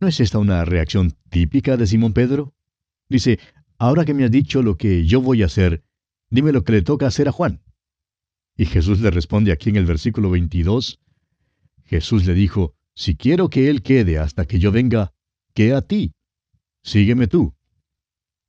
¿No 0.01 0.07
es 0.07 0.19
esta 0.19 0.39
una 0.39 0.65
reacción 0.65 1.13
típica 1.29 1.77
de 1.77 1.85
Simón 1.85 2.13
Pedro? 2.13 2.55
Dice, 3.07 3.37
ahora 3.77 4.03
que 4.03 4.15
me 4.15 4.23
has 4.23 4.31
dicho 4.31 4.63
lo 4.63 4.75
que 4.75 5.05
yo 5.05 5.21
voy 5.21 5.43
a 5.43 5.45
hacer, 5.45 5.83
dime 6.31 6.51
lo 6.51 6.63
que 6.63 6.71
le 6.71 6.81
toca 6.81 7.05
hacer 7.05 7.27
a 7.27 7.31
Juan. 7.31 7.61
Y 8.57 8.65
Jesús 8.65 8.99
le 8.99 9.11
responde 9.11 9.51
aquí 9.51 9.69
en 9.69 9.75
el 9.75 9.85
versículo 9.85 10.31
22, 10.31 10.99
Jesús 11.85 12.25
le 12.25 12.33
dijo, 12.33 12.73
si 12.95 13.15
quiero 13.15 13.51
que 13.51 13.69
él 13.69 13.83
quede 13.83 14.17
hasta 14.17 14.45
que 14.45 14.57
yo 14.57 14.71
venga, 14.71 15.13
¿qué 15.53 15.75
a 15.75 15.83
ti? 15.83 16.13
Sígueme 16.81 17.27
tú. 17.27 17.53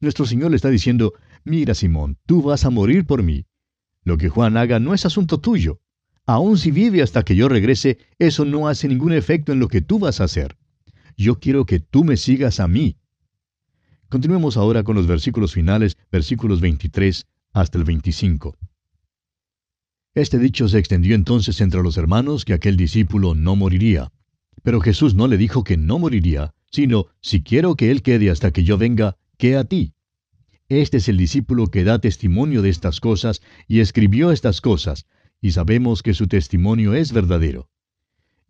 Nuestro 0.00 0.24
Señor 0.24 0.52
le 0.52 0.56
está 0.56 0.70
diciendo, 0.70 1.12
mira 1.44 1.74
Simón, 1.74 2.16
tú 2.24 2.40
vas 2.40 2.64
a 2.64 2.70
morir 2.70 3.04
por 3.04 3.22
mí. 3.22 3.44
Lo 4.04 4.16
que 4.16 4.30
Juan 4.30 4.56
haga 4.56 4.78
no 4.78 4.94
es 4.94 5.04
asunto 5.04 5.38
tuyo. 5.38 5.82
Aun 6.24 6.56
si 6.56 6.70
vive 6.70 7.02
hasta 7.02 7.24
que 7.24 7.36
yo 7.36 7.50
regrese, 7.50 7.98
eso 8.18 8.46
no 8.46 8.68
hace 8.68 8.88
ningún 8.88 9.12
efecto 9.12 9.52
en 9.52 9.60
lo 9.60 9.68
que 9.68 9.82
tú 9.82 9.98
vas 9.98 10.22
a 10.22 10.24
hacer. 10.24 10.56
Yo 11.16 11.38
quiero 11.38 11.66
que 11.66 11.80
tú 11.80 12.04
me 12.04 12.16
sigas 12.16 12.60
a 12.60 12.68
mí. 12.68 12.96
Continuemos 14.08 14.56
ahora 14.56 14.82
con 14.82 14.96
los 14.96 15.06
versículos 15.06 15.52
finales, 15.52 15.96
versículos 16.10 16.60
23 16.60 17.26
hasta 17.52 17.78
el 17.78 17.84
25. 17.84 18.56
Este 20.14 20.38
dicho 20.38 20.68
se 20.68 20.78
extendió 20.78 21.14
entonces 21.14 21.60
entre 21.60 21.82
los 21.82 21.96
hermanos 21.96 22.44
que 22.44 22.52
aquel 22.52 22.76
discípulo 22.76 23.34
no 23.34 23.56
moriría. 23.56 24.12
Pero 24.62 24.80
Jesús 24.80 25.14
no 25.14 25.26
le 25.26 25.38
dijo 25.38 25.64
que 25.64 25.76
no 25.76 25.98
moriría, 25.98 26.54
sino, 26.70 27.06
si 27.20 27.42
quiero 27.42 27.74
que 27.74 27.90
él 27.90 28.02
quede 28.02 28.30
hasta 28.30 28.50
que 28.50 28.64
yo 28.64 28.76
venga, 28.78 29.16
¿qué 29.38 29.56
a 29.56 29.64
ti? 29.64 29.94
Este 30.68 30.98
es 30.98 31.08
el 31.08 31.16
discípulo 31.16 31.66
que 31.68 31.84
da 31.84 31.98
testimonio 31.98 32.62
de 32.62 32.68
estas 32.70 33.00
cosas 33.00 33.42
y 33.66 33.80
escribió 33.80 34.30
estas 34.30 34.60
cosas, 34.60 35.06
y 35.40 35.52
sabemos 35.52 36.02
que 36.02 36.14
su 36.14 36.28
testimonio 36.28 36.94
es 36.94 37.12
verdadero. 37.12 37.68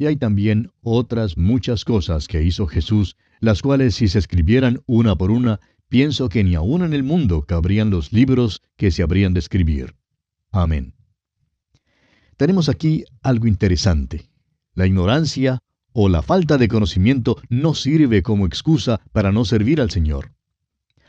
Y 0.03 0.07
hay 0.07 0.17
también 0.17 0.73
otras 0.83 1.39
muchas 1.39 1.85
cosas 1.85 2.27
que 2.27 2.43
hizo 2.43 2.67
Jesús, 2.67 3.15
las 3.39 3.63
cuales 3.63 3.95
si 3.95 4.09
se 4.09 4.19
escribieran 4.19 4.81
una 4.87 5.15
por 5.15 5.31
una, 5.31 5.61
pienso 5.89 6.29
que 6.29 6.43
ni 6.43 6.57
aun 6.57 6.83
en 6.83 6.93
el 6.93 7.05
mundo 7.05 7.43
cabrían 7.43 7.91
los 7.91 8.13
libros 8.13 8.63
que 8.77 8.91
se 8.91 9.05
habrían 9.05 9.33
de 9.33 9.39
escribir. 9.39 9.95
Amén. 10.51 10.97
Tenemos 12.37 12.69
aquí 12.69 13.05
algo 13.23 13.47
interesante. 13.47 14.29
La 14.75 14.89
ignorancia 14.89 15.61
o 15.93 16.09
la 16.09 16.23
falta 16.23 16.59
de 16.59 16.67
conocimiento 16.67 17.41
no 17.49 17.73
sirve 17.73 18.25
como 18.25 18.45
excusa 18.45 19.01
para 19.13 19.31
no 19.31 19.45
servir 19.45 19.81
al 19.81 19.93
Señor. 19.93 20.33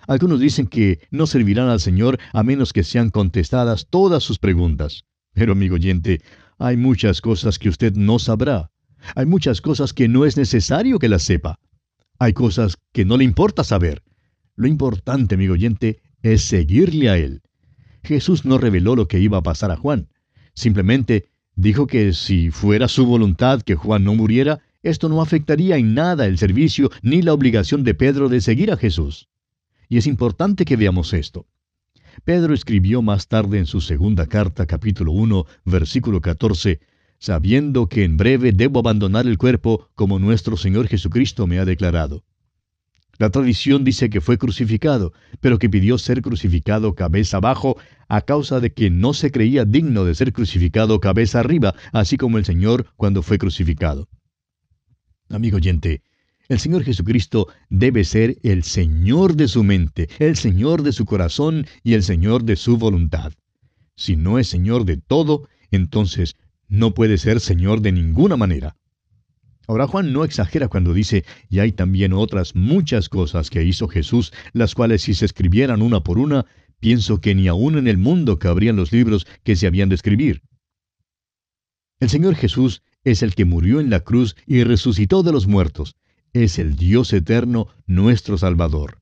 Algunos 0.07 0.39
dicen 0.39 0.67
que 0.67 0.99
no 1.09 1.25
servirán 1.25 1.69
al 1.69 1.79
Señor 1.79 2.19
a 2.31 2.43
menos 2.43 2.73
que 2.73 2.83
sean 2.83 3.09
contestadas 3.09 3.87
todas 3.89 4.21
sus 4.21 4.37
preguntas. 4.37 5.05
Pero, 5.33 5.53
amigo 5.53 5.73
oyente, 5.73 6.21
hay 6.59 6.77
muchas 6.77 7.21
cosas 7.21 7.57
que 7.57 7.69
usted 7.69 7.95
no 7.95 8.19
sabrá. 8.19 8.69
Hay 9.15 9.25
muchas 9.25 9.61
cosas 9.61 9.93
que 9.93 10.07
no 10.07 10.25
es 10.25 10.37
necesario 10.37 10.99
que 10.99 11.09
las 11.09 11.23
sepa. 11.23 11.59
Hay 12.19 12.33
cosas 12.33 12.77
que 12.91 13.05
no 13.05 13.17
le 13.17 13.23
importa 13.23 13.63
saber. 13.63 14.03
Lo 14.55 14.67
importante, 14.67 15.35
amigo 15.35 15.53
oyente, 15.53 15.99
es 16.21 16.43
seguirle 16.43 17.09
a 17.09 17.17
Él. 17.17 17.41
Jesús 18.03 18.45
no 18.45 18.57
reveló 18.57 18.95
lo 18.95 19.07
que 19.07 19.19
iba 19.19 19.37
a 19.37 19.43
pasar 19.43 19.71
a 19.71 19.77
Juan. 19.77 20.09
Simplemente 20.53 21.29
dijo 21.55 21.87
que 21.87 22.13
si 22.13 22.51
fuera 22.51 22.87
su 22.87 23.05
voluntad 23.05 23.61
que 23.61 23.75
Juan 23.75 24.03
no 24.03 24.15
muriera, 24.15 24.61
esto 24.81 25.09
no 25.09 25.21
afectaría 25.21 25.77
en 25.77 25.93
nada 25.93 26.25
el 26.25 26.37
servicio 26.37 26.91
ni 27.01 27.21
la 27.21 27.33
obligación 27.33 27.83
de 27.83 27.93
Pedro 27.93 28.29
de 28.29 28.41
seguir 28.41 28.71
a 28.71 28.77
Jesús. 28.77 29.29
Y 29.87 29.97
es 29.97 30.07
importante 30.07 30.65
que 30.65 30.75
veamos 30.75 31.13
esto. 31.13 31.47
Pedro 32.25 32.53
escribió 32.53 33.01
más 33.01 33.27
tarde 33.27 33.57
en 33.59 33.65
su 33.65 33.81
segunda 33.81 34.27
carta, 34.27 34.65
capítulo 34.65 35.11
1, 35.13 35.45
versículo 35.65 36.21
14, 36.21 36.79
sabiendo 37.23 37.87
que 37.87 38.03
en 38.03 38.17
breve 38.17 38.51
debo 38.51 38.79
abandonar 38.79 39.27
el 39.27 39.37
cuerpo 39.37 39.87
como 39.95 40.19
nuestro 40.19 40.57
Señor 40.57 40.89
Jesucristo 40.89 41.47
me 41.47 41.57
ha 41.57 41.63
declarado. 41.63 42.25
La 43.17 43.29
tradición 43.29 43.85
dice 43.85 44.09
que 44.09 44.19
fue 44.19 44.37
crucificado, 44.37 45.13
pero 45.39 45.57
que 45.57 45.69
pidió 45.69 45.97
ser 45.97 46.21
crucificado 46.21 46.95
cabeza 46.95 47.37
abajo 47.37 47.77
a 48.09 48.19
causa 48.23 48.59
de 48.59 48.73
que 48.73 48.89
no 48.89 49.13
se 49.13 49.31
creía 49.31 49.63
digno 49.63 50.03
de 50.03 50.15
ser 50.15 50.33
crucificado 50.33 50.99
cabeza 50.99 51.39
arriba, 51.39 51.73
así 51.93 52.17
como 52.17 52.39
el 52.39 52.43
Señor 52.43 52.87
cuando 52.97 53.21
fue 53.23 53.37
crucificado. 53.37 54.09
Amigo 55.29 55.55
oyente, 55.55 56.01
el 56.49 56.59
Señor 56.59 56.83
Jesucristo 56.83 57.47
debe 57.69 58.03
ser 58.03 58.37
el 58.43 58.63
Señor 58.63 59.37
de 59.37 59.47
su 59.47 59.63
mente, 59.63 60.09
el 60.19 60.35
Señor 60.35 60.83
de 60.83 60.91
su 60.91 61.05
corazón 61.05 61.67
y 61.83 61.93
el 61.93 62.03
Señor 62.03 62.43
de 62.43 62.57
su 62.57 62.75
voluntad. 62.75 63.31
Si 63.95 64.17
no 64.17 64.39
es 64.39 64.49
Señor 64.49 64.83
de 64.83 64.97
todo, 64.97 65.47
entonces 65.71 66.35
no 66.73 66.95
puede 66.95 67.19
ser 67.19 67.39
Señor 67.39 67.81
de 67.81 67.91
ninguna 67.91 68.35
manera. 68.35 68.75
Ahora 69.67 69.85
Juan 69.85 70.11
no 70.11 70.23
exagera 70.23 70.69
cuando 70.69 70.95
dice, 70.95 71.23
y 71.47 71.59
hay 71.59 71.71
también 71.71 72.13
otras 72.13 72.55
muchas 72.55 73.09
cosas 73.09 73.51
que 73.51 73.63
hizo 73.63 73.87
Jesús, 73.87 74.33
las 74.53 74.73
cuales 74.73 75.03
si 75.03 75.13
se 75.13 75.25
escribieran 75.25 75.83
una 75.83 76.03
por 76.03 76.17
una, 76.17 76.47
pienso 76.79 77.21
que 77.21 77.35
ni 77.35 77.47
aún 77.47 77.77
en 77.77 77.87
el 77.87 77.99
mundo 77.99 78.39
cabrían 78.39 78.75
los 78.75 78.91
libros 78.91 79.27
que 79.43 79.55
se 79.55 79.67
habían 79.67 79.87
de 79.87 79.95
escribir. 79.95 80.41
El 81.99 82.09
Señor 82.09 82.33
Jesús 82.33 82.81
es 83.03 83.21
el 83.21 83.35
que 83.35 83.45
murió 83.45 83.79
en 83.79 83.91
la 83.91 83.99
cruz 83.99 84.35
y 84.47 84.63
resucitó 84.63 85.21
de 85.21 85.31
los 85.31 85.45
muertos. 85.45 85.95
Es 86.33 86.57
el 86.57 86.75
Dios 86.75 87.13
eterno, 87.13 87.67
nuestro 87.85 88.39
Salvador. 88.39 88.97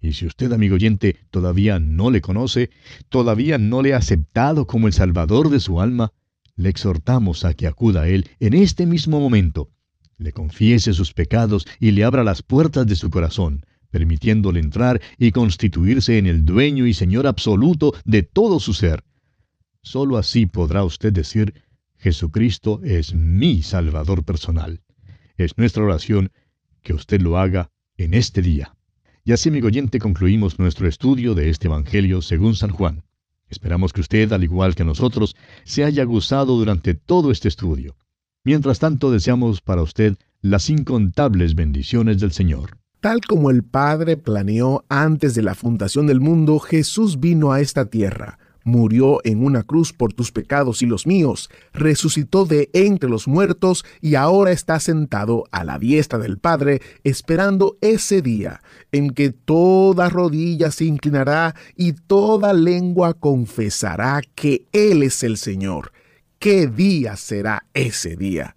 Y 0.00 0.12
si 0.12 0.26
usted, 0.26 0.52
amigo 0.52 0.76
oyente, 0.76 1.16
todavía 1.30 1.80
no 1.80 2.12
le 2.12 2.20
conoce, 2.20 2.70
todavía 3.08 3.58
no 3.58 3.82
le 3.82 3.92
ha 3.92 3.96
aceptado 3.96 4.68
como 4.68 4.86
el 4.86 4.92
Salvador 4.92 5.50
de 5.50 5.58
su 5.58 5.80
alma, 5.80 6.12
le 6.56 6.68
exhortamos 6.68 7.44
a 7.44 7.54
que 7.54 7.66
acuda 7.66 8.02
a 8.02 8.08
Él 8.08 8.28
en 8.40 8.54
este 8.54 8.86
mismo 8.86 9.20
momento, 9.20 9.70
le 10.18 10.32
confiese 10.32 10.92
sus 10.92 11.12
pecados 11.12 11.66
y 11.80 11.90
le 11.90 12.04
abra 12.04 12.24
las 12.24 12.42
puertas 12.42 12.86
de 12.86 12.96
su 12.96 13.10
corazón, 13.10 13.66
permitiéndole 13.90 14.60
entrar 14.60 15.00
y 15.18 15.32
constituirse 15.32 16.18
en 16.18 16.26
el 16.26 16.44
dueño 16.44 16.86
y 16.86 16.94
Señor 16.94 17.26
absoluto 17.26 17.94
de 18.04 18.22
todo 18.22 18.60
su 18.60 18.72
ser. 18.72 19.04
Solo 19.82 20.16
así 20.16 20.46
podrá 20.46 20.84
usted 20.84 21.12
decir, 21.12 21.54
Jesucristo 21.96 22.80
es 22.84 23.14
mi 23.14 23.62
Salvador 23.62 24.24
personal. 24.24 24.80
Es 25.36 25.58
nuestra 25.58 25.84
oración 25.84 26.32
que 26.82 26.94
usted 26.94 27.20
lo 27.20 27.38
haga 27.38 27.70
en 27.96 28.14
este 28.14 28.42
día. 28.42 28.76
Y 29.24 29.32
así, 29.32 29.50
amigo 29.50 29.68
oyente, 29.68 29.98
concluimos 29.98 30.58
nuestro 30.58 30.88
estudio 30.88 31.34
de 31.34 31.48
este 31.50 31.68
Evangelio 31.68 32.22
según 32.22 32.56
San 32.56 32.70
Juan. 32.70 33.04
Esperamos 33.52 33.92
que 33.92 34.00
usted, 34.00 34.32
al 34.32 34.44
igual 34.44 34.74
que 34.74 34.82
nosotros, 34.82 35.36
se 35.64 35.84
haya 35.84 36.04
gozado 36.04 36.56
durante 36.56 36.94
todo 36.94 37.30
este 37.30 37.48
estudio. 37.48 37.96
Mientras 38.44 38.78
tanto, 38.78 39.10
deseamos 39.12 39.60
para 39.60 39.82
usted 39.82 40.16
las 40.40 40.70
incontables 40.70 41.54
bendiciones 41.54 42.18
del 42.18 42.32
Señor. 42.32 42.78
Tal 43.00 43.20
como 43.20 43.50
el 43.50 43.62
Padre 43.62 44.16
planeó 44.16 44.86
antes 44.88 45.34
de 45.34 45.42
la 45.42 45.54
fundación 45.54 46.06
del 46.06 46.20
mundo, 46.20 46.60
Jesús 46.60 47.20
vino 47.20 47.52
a 47.52 47.60
esta 47.60 47.90
tierra 47.90 48.38
murió 48.64 49.20
en 49.24 49.44
una 49.44 49.62
cruz 49.62 49.92
por 49.92 50.12
tus 50.12 50.32
pecados 50.32 50.82
y 50.82 50.86
los 50.86 51.06
míos, 51.06 51.50
resucitó 51.72 52.44
de 52.44 52.70
entre 52.72 53.08
los 53.08 53.28
muertos 53.28 53.84
y 54.00 54.14
ahora 54.14 54.52
está 54.52 54.80
sentado 54.80 55.44
a 55.50 55.64
la 55.64 55.78
diestra 55.78 56.18
del 56.18 56.38
Padre, 56.38 56.80
esperando 57.04 57.76
ese 57.80 58.22
día 58.22 58.62
en 58.92 59.10
que 59.10 59.30
toda 59.30 60.08
rodilla 60.08 60.70
se 60.70 60.84
inclinará 60.84 61.54
y 61.76 61.92
toda 61.92 62.52
lengua 62.52 63.14
confesará 63.14 64.22
que 64.34 64.66
Él 64.72 65.02
es 65.02 65.22
el 65.22 65.36
Señor. 65.36 65.92
¿Qué 66.38 66.66
día 66.66 67.16
será 67.16 67.66
ese 67.72 68.16
día? 68.16 68.56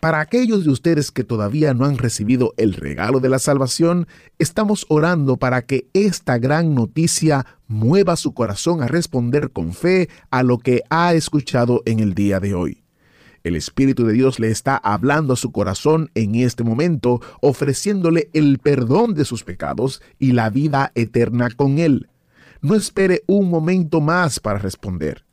Para 0.00 0.20
aquellos 0.20 0.64
de 0.64 0.70
ustedes 0.70 1.10
que 1.10 1.24
todavía 1.24 1.74
no 1.74 1.84
han 1.84 1.98
recibido 1.98 2.54
el 2.56 2.72
regalo 2.72 3.20
de 3.20 3.28
la 3.28 3.38
salvación, 3.38 4.08
estamos 4.38 4.86
orando 4.88 5.36
para 5.36 5.60
que 5.60 5.88
esta 5.92 6.38
gran 6.38 6.74
noticia 6.74 7.44
mueva 7.68 8.16
su 8.16 8.32
corazón 8.32 8.82
a 8.82 8.88
responder 8.88 9.50
con 9.50 9.74
fe 9.74 10.08
a 10.30 10.42
lo 10.42 10.56
que 10.56 10.82
ha 10.88 11.12
escuchado 11.12 11.82
en 11.84 12.00
el 12.00 12.14
día 12.14 12.40
de 12.40 12.54
hoy. 12.54 12.82
El 13.44 13.56
Espíritu 13.56 14.06
de 14.06 14.14
Dios 14.14 14.38
le 14.38 14.50
está 14.50 14.76
hablando 14.76 15.34
a 15.34 15.36
su 15.36 15.52
corazón 15.52 16.10
en 16.14 16.34
este 16.34 16.64
momento, 16.64 17.20
ofreciéndole 17.42 18.30
el 18.32 18.58
perdón 18.58 19.12
de 19.12 19.26
sus 19.26 19.44
pecados 19.44 20.00
y 20.18 20.32
la 20.32 20.48
vida 20.48 20.92
eterna 20.94 21.50
con 21.50 21.78
Él. 21.78 22.08
No 22.62 22.74
espere 22.74 23.22
un 23.26 23.50
momento 23.50 24.00
más 24.00 24.40
para 24.40 24.58
responder. 24.58 25.24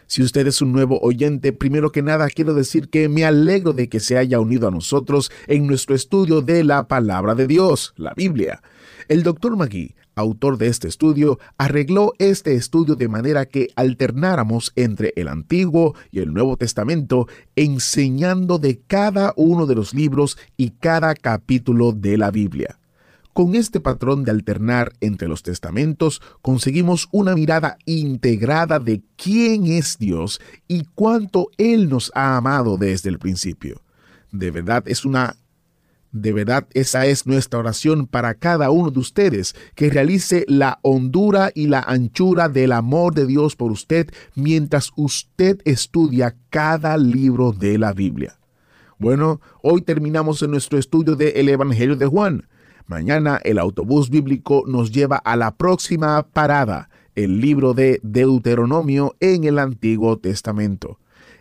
Si 0.08 0.24
usted 0.24 0.48
es 0.48 0.64
un 0.64 0.72
nuevo 0.72 1.00
oyente, 1.00 1.54
primero 1.54 1.92
que 1.92 2.02
nada 2.02 2.28
quiero 2.30 2.56
decir 2.56 2.90
que 2.90 3.10
me 3.10 3.26
alegro 3.26 3.74
de 3.74 3.90
que 3.90 4.00
se 4.00 4.18
haya 4.18 4.40
unido 4.40 4.68
a 4.68 4.72
nosotros 4.72 5.32
en 5.46 5.68
nuestro 5.68 5.94
estudio 5.94 6.42
de 6.42 6.64
la 6.64 6.88
palabra 6.88 7.36
de 7.36 7.46
Dios, 7.46 7.94
la 7.96 8.16
Biblia. 8.16 8.64
El 9.08 9.22
doctor 9.22 9.56
Magui 9.56 9.94
autor 10.20 10.58
de 10.58 10.68
este 10.68 10.88
estudio, 10.88 11.40
arregló 11.58 12.14
este 12.20 12.56
estudio 12.56 12.96
de 12.96 13.08
manera 13.08 13.46
que 13.46 13.70
alternáramos 13.76 14.72
entre 14.76 15.14
el 15.16 15.28
Antiguo 15.28 15.96
y 16.12 16.20
el 16.20 16.34
Nuevo 16.34 16.58
Testamento, 16.58 17.28
enseñando 17.56 18.60
de 18.60 18.80
cada 18.80 19.34
uno 19.36 19.66
de 19.66 19.76
los 19.76 19.94
libros 19.94 20.38
y 20.58 20.72
cada 20.72 21.16
capítulo 21.16 21.92
de 21.92 22.18
la 22.18 22.32
Biblia. 22.32 22.80
Con 23.34 23.56
este 23.56 23.80
patrón 23.80 24.26
de 24.26 24.32
alternar 24.32 24.92
entre 25.00 25.28
los 25.28 25.44
testamentos, 25.44 26.22
conseguimos 26.42 27.08
una 27.12 27.36
mirada 27.36 27.78
integrada 27.86 28.80
de 28.80 29.02
quién 29.16 29.66
es 29.68 29.98
Dios 29.98 30.42
y 30.68 30.84
cuánto 30.96 31.50
Él 31.58 31.88
nos 31.88 32.12
ha 32.16 32.36
amado 32.36 32.78
desde 32.78 33.10
el 33.10 33.20
principio. 33.20 33.82
De 34.32 34.52
verdad 34.52 34.84
es 34.88 35.06
una 35.06 35.38
de 36.12 36.34
verdad, 36.34 36.68
esa 36.74 37.06
es 37.06 37.28
nuestra 37.28 37.60
oración 37.60 38.08
para 38.08 38.34
cada 38.34 38.72
uno 38.72 38.90
de 38.90 39.00
ustedes, 39.00 39.56
que 39.76 39.90
realice 39.90 40.44
la 40.48 40.80
hondura 40.82 41.52
y 41.54 41.68
la 41.68 41.82
anchura 41.82 42.50
del 42.50 42.72
amor 42.72 43.14
de 43.14 43.28
Dios 43.28 43.56
por 43.56 43.72
usted 43.72 44.10
mientras 44.36 44.92
usted 44.96 45.60
estudia 45.66 46.36
cada 46.50 46.98
libro 46.98 47.52
de 47.52 47.78
la 47.78 47.94
Biblia. 47.94 48.40
Bueno, 48.98 49.40
hoy 49.62 49.82
terminamos 49.82 50.42
en 50.42 50.52
nuestro 50.52 50.78
estudio 50.78 51.16
del 51.16 51.48
Evangelio 51.48 51.96
de 51.96 52.08
Juan. 52.08 52.48
Mañana 52.88 53.40
el 53.44 53.60
autobús 53.60 54.10
bíblico 54.10 54.64
nos 54.68 54.92
lleva 54.92 55.18
a 55.18 55.36
la 55.36 55.56
próxima 55.56 56.28
parada, 56.34 56.90
el 57.16 57.40
libro 57.40 57.74
de 57.74 58.00
Deuteronomio 58.04 59.16
en 59.20 59.44
el 59.44 59.60
Antiguo 59.60 60.18
Testamento. 60.18 60.99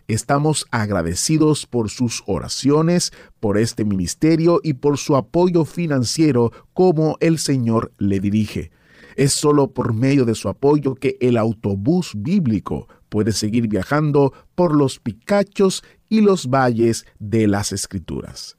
Estamos 0.09 0.65
agradecidos 0.71 1.67
por 1.67 1.91
sus 1.91 2.23
oraciones, 2.25 3.13
por 3.39 3.59
este 3.59 3.85
ministerio 3.85 4.59
y 4.63 4.73
por 4.73 4.97
su 4.97 5.15
apoyo 5.15 5.65
financiero 5.65 6.51
como 6.73 7.15
el 7.19 7.37
Señor 7.37 7.91
le 7.99 8.19
dirige. 8.19 8.71
Es 9.15 9.33
solo 9.33 9.69
por 9.71 9.93
medio 9.93 10.25
de 10.25 10.33
su 10.33 10.49
apoyo 10.49 10.95
que 10.95 11.15
el 11.21 11.37
autobús 11.37 12.13
bíblico 12.15 12.87
puede 13.09 13.33
seguir 13.33 13.67
viajando 13.67 14.33
por 14.55 14.75
los 14.75 14.97
picachos 14.97 15.83
y 16.09 16.21
los 16.21 16.47
valles 16.47 17.05
de 17.19 17.45
las 17.45 17.71
Escrituras. 17.71 18.57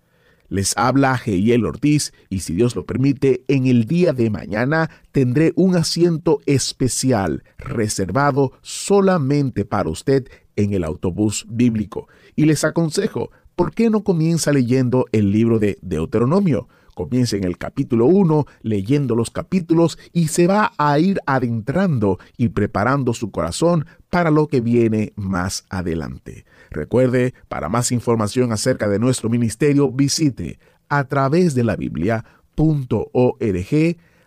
Les 0.51 0.77
habla 0.77 1.19
Geiel 1.19 1.67
Ortiz 1.67 2.13
y 2.29 2.41
si 2.41 2.55
Dios 2.55 2.77
lo 2.77 2.87
permite, 2.87 3.45
en 3.49 3.67
el 3.67 3.87
día 3.87 4.13
de 4.13 4.31
mañana 4.31 4.89
tendré 5.11 5.53
un 5.57 5.75
asiento 5.75 6.41
especial 6.47 7.43
reservado 7.59 8.53
solamente 8.63 9.65
para 9.65 9.89
usted 9.89 10.29
en 10.63 10.75
el 10.75 10.85
autobús 10.85 11.47
bíblico. 11.49 12.09
Y 12.37 12.45
les 12.45 12.65
aconsejo, 12.65 13.31
¿por 13.57 13.73
qué 13.73 13.91
no 13.91 14.05
comienza 14.05 14.53
leyendo 14.53 15.07
el 15.13 15.33
libro 15.33 15.59
de 15.59 15.79
Deuteronomio? 15.83 16.69
Comience 16.95 17.37
en 17.37 17.45
el 17.45 17.57
capítulo 17.57 18.07
1 18.07 18.47
leyendo 18.63 19.15
los 19.15 19.31
capítulos 19.31 19.99
y 20.13 20.29
se 20.29 20.47
va 20.47 20.73
a 20.77 20.99
ir 20.99 21.21
adentrando 21.27 22.19
y 22.37 22.51
preparando 22.51 23.15
su 23.15 23.31
corazón 23.31 23.87
para 24.11 24.31
lo 24.31 24.49
que 24.49 24.61
viene 24.61 25.13
más 25.17 25.65
adelante. 25.71 26.45
Recuerde, 26.71 27.35
para 27.49 27.69
más 27.69 27.93
información 27.93 28.53
acerca 28.53 28.89
de 28.89 28.99
nuestro 28.99 29.31
ministerio, 29.31 29.91
visite 29.91 30.59
a 30.89 31.05
través 31.05 31.55
de 31.55 31.65
la 31.65 31.77
Biblia.org, 31.77 32.27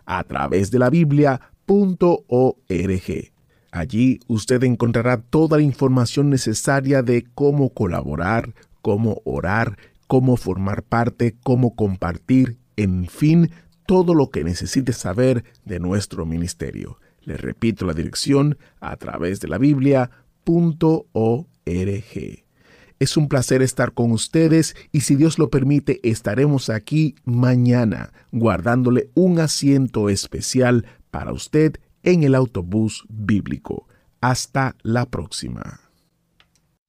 a 0.06 0.24
través 0.24 0.70
de 0.70 0.78
la 0.78 0.90
Biblia.org. 0.90 1.44
Allí 3.74 4.20
usted 4.28 4.62
encontrará 4.62 5.20
toda 5.20 5.56
la 5.56 5.64
información 5.64 6.30
necesaria 6.30 7.02
de 7.02 7.24
cómo 7.34 7.70
colaborar, 7.70 8.54
cómo 8.82 9.20
orar, 9.24 9.78
cómo 10.06 10.36
formar 10.36 10.84
parte, 10.84 11.34
cómo 11.42 11.74
compartir, 11.74 12.56
en 12.76 13.08
fin, 13.08 13.50
todo 13.84 14.14
lo 14.14 14.30
que 14.30 14.44
necesite 14.44 14.92
saber 14.92 15.42
de 15.64 15.80
nuestro 15.80 16.24
ministerio. 16.24 17.00
Le 17.24 17.36
repito 17.36 17.84
la 17.84 17.94
dirección 17.94 18.58
a 18.78 18.96
través 18.96 19.40
de 19.40 19.48
la 19.48 19.58
Biblia.org. 19.58 20.14
Es 23.00 23.16
un 23.16 23.28
placer 23.28 23.60
estar 23.60 23.92
con 23.92 24.12
ustedes 24.12 24.76
y 24.92 25.00
si 25.00 25.16
Dios 25.16 25.36
lo 25.40 25.50
permite 25.50 25.98
estaremos 26.08 26.70
aquí 26.70 27.16
mañana 27.24 28.12
guardándole 28.30 29.10
un 29.14 29.40
asiento 29.40 30.10
especial 30.10 30.86
para 31.10 31.32
usted 31.32 31.80
en 32.04 32.22
el 32.22 32.36
autobús 32.36 33.04
bíblico. 33.08 33.88
Hasta 34.20 34.76
la 34.82 35.06
próxima. 35.06 35.80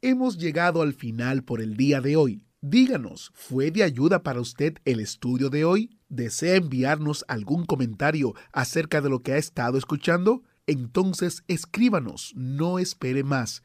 Hemos 0.00 0.38
llegado 0.38 0.82
al 0.82 0.92
final 0.94 1.42
por 1.42 1.60
el 1.60 1.76
día 1.76 2.00
de 2.00 2.14
hoy. 2.14 2.44
Díganos, 2.60 3.32
¿fue 3.34 3.72
de 3.72 3.82
ayuda 3.82 4.22
para 4.22 4.40
usted 4.40 4.76
el 4.84 5.00
estudio 5.00 5.50
de 5.50 5.64
hoy? 5.64 5.98
¿Desea 6.08 6.54
enviarnos 6.54 7.24
algún 7.26 7.66
comentario 7.66 8.34
acerca 8.52 9.00
de 9.00 9.10
lo 9.10 9.22
que 9.22 9.32
ha 9.32 9.36
estado 9.36 9.78
escuchando? 9.78 10.44
Entonces 10.68 11.42
escríbanos, 11.48 12.32
no 12.36 12.78
espere 12.78 13.24
más. 13.24 13.64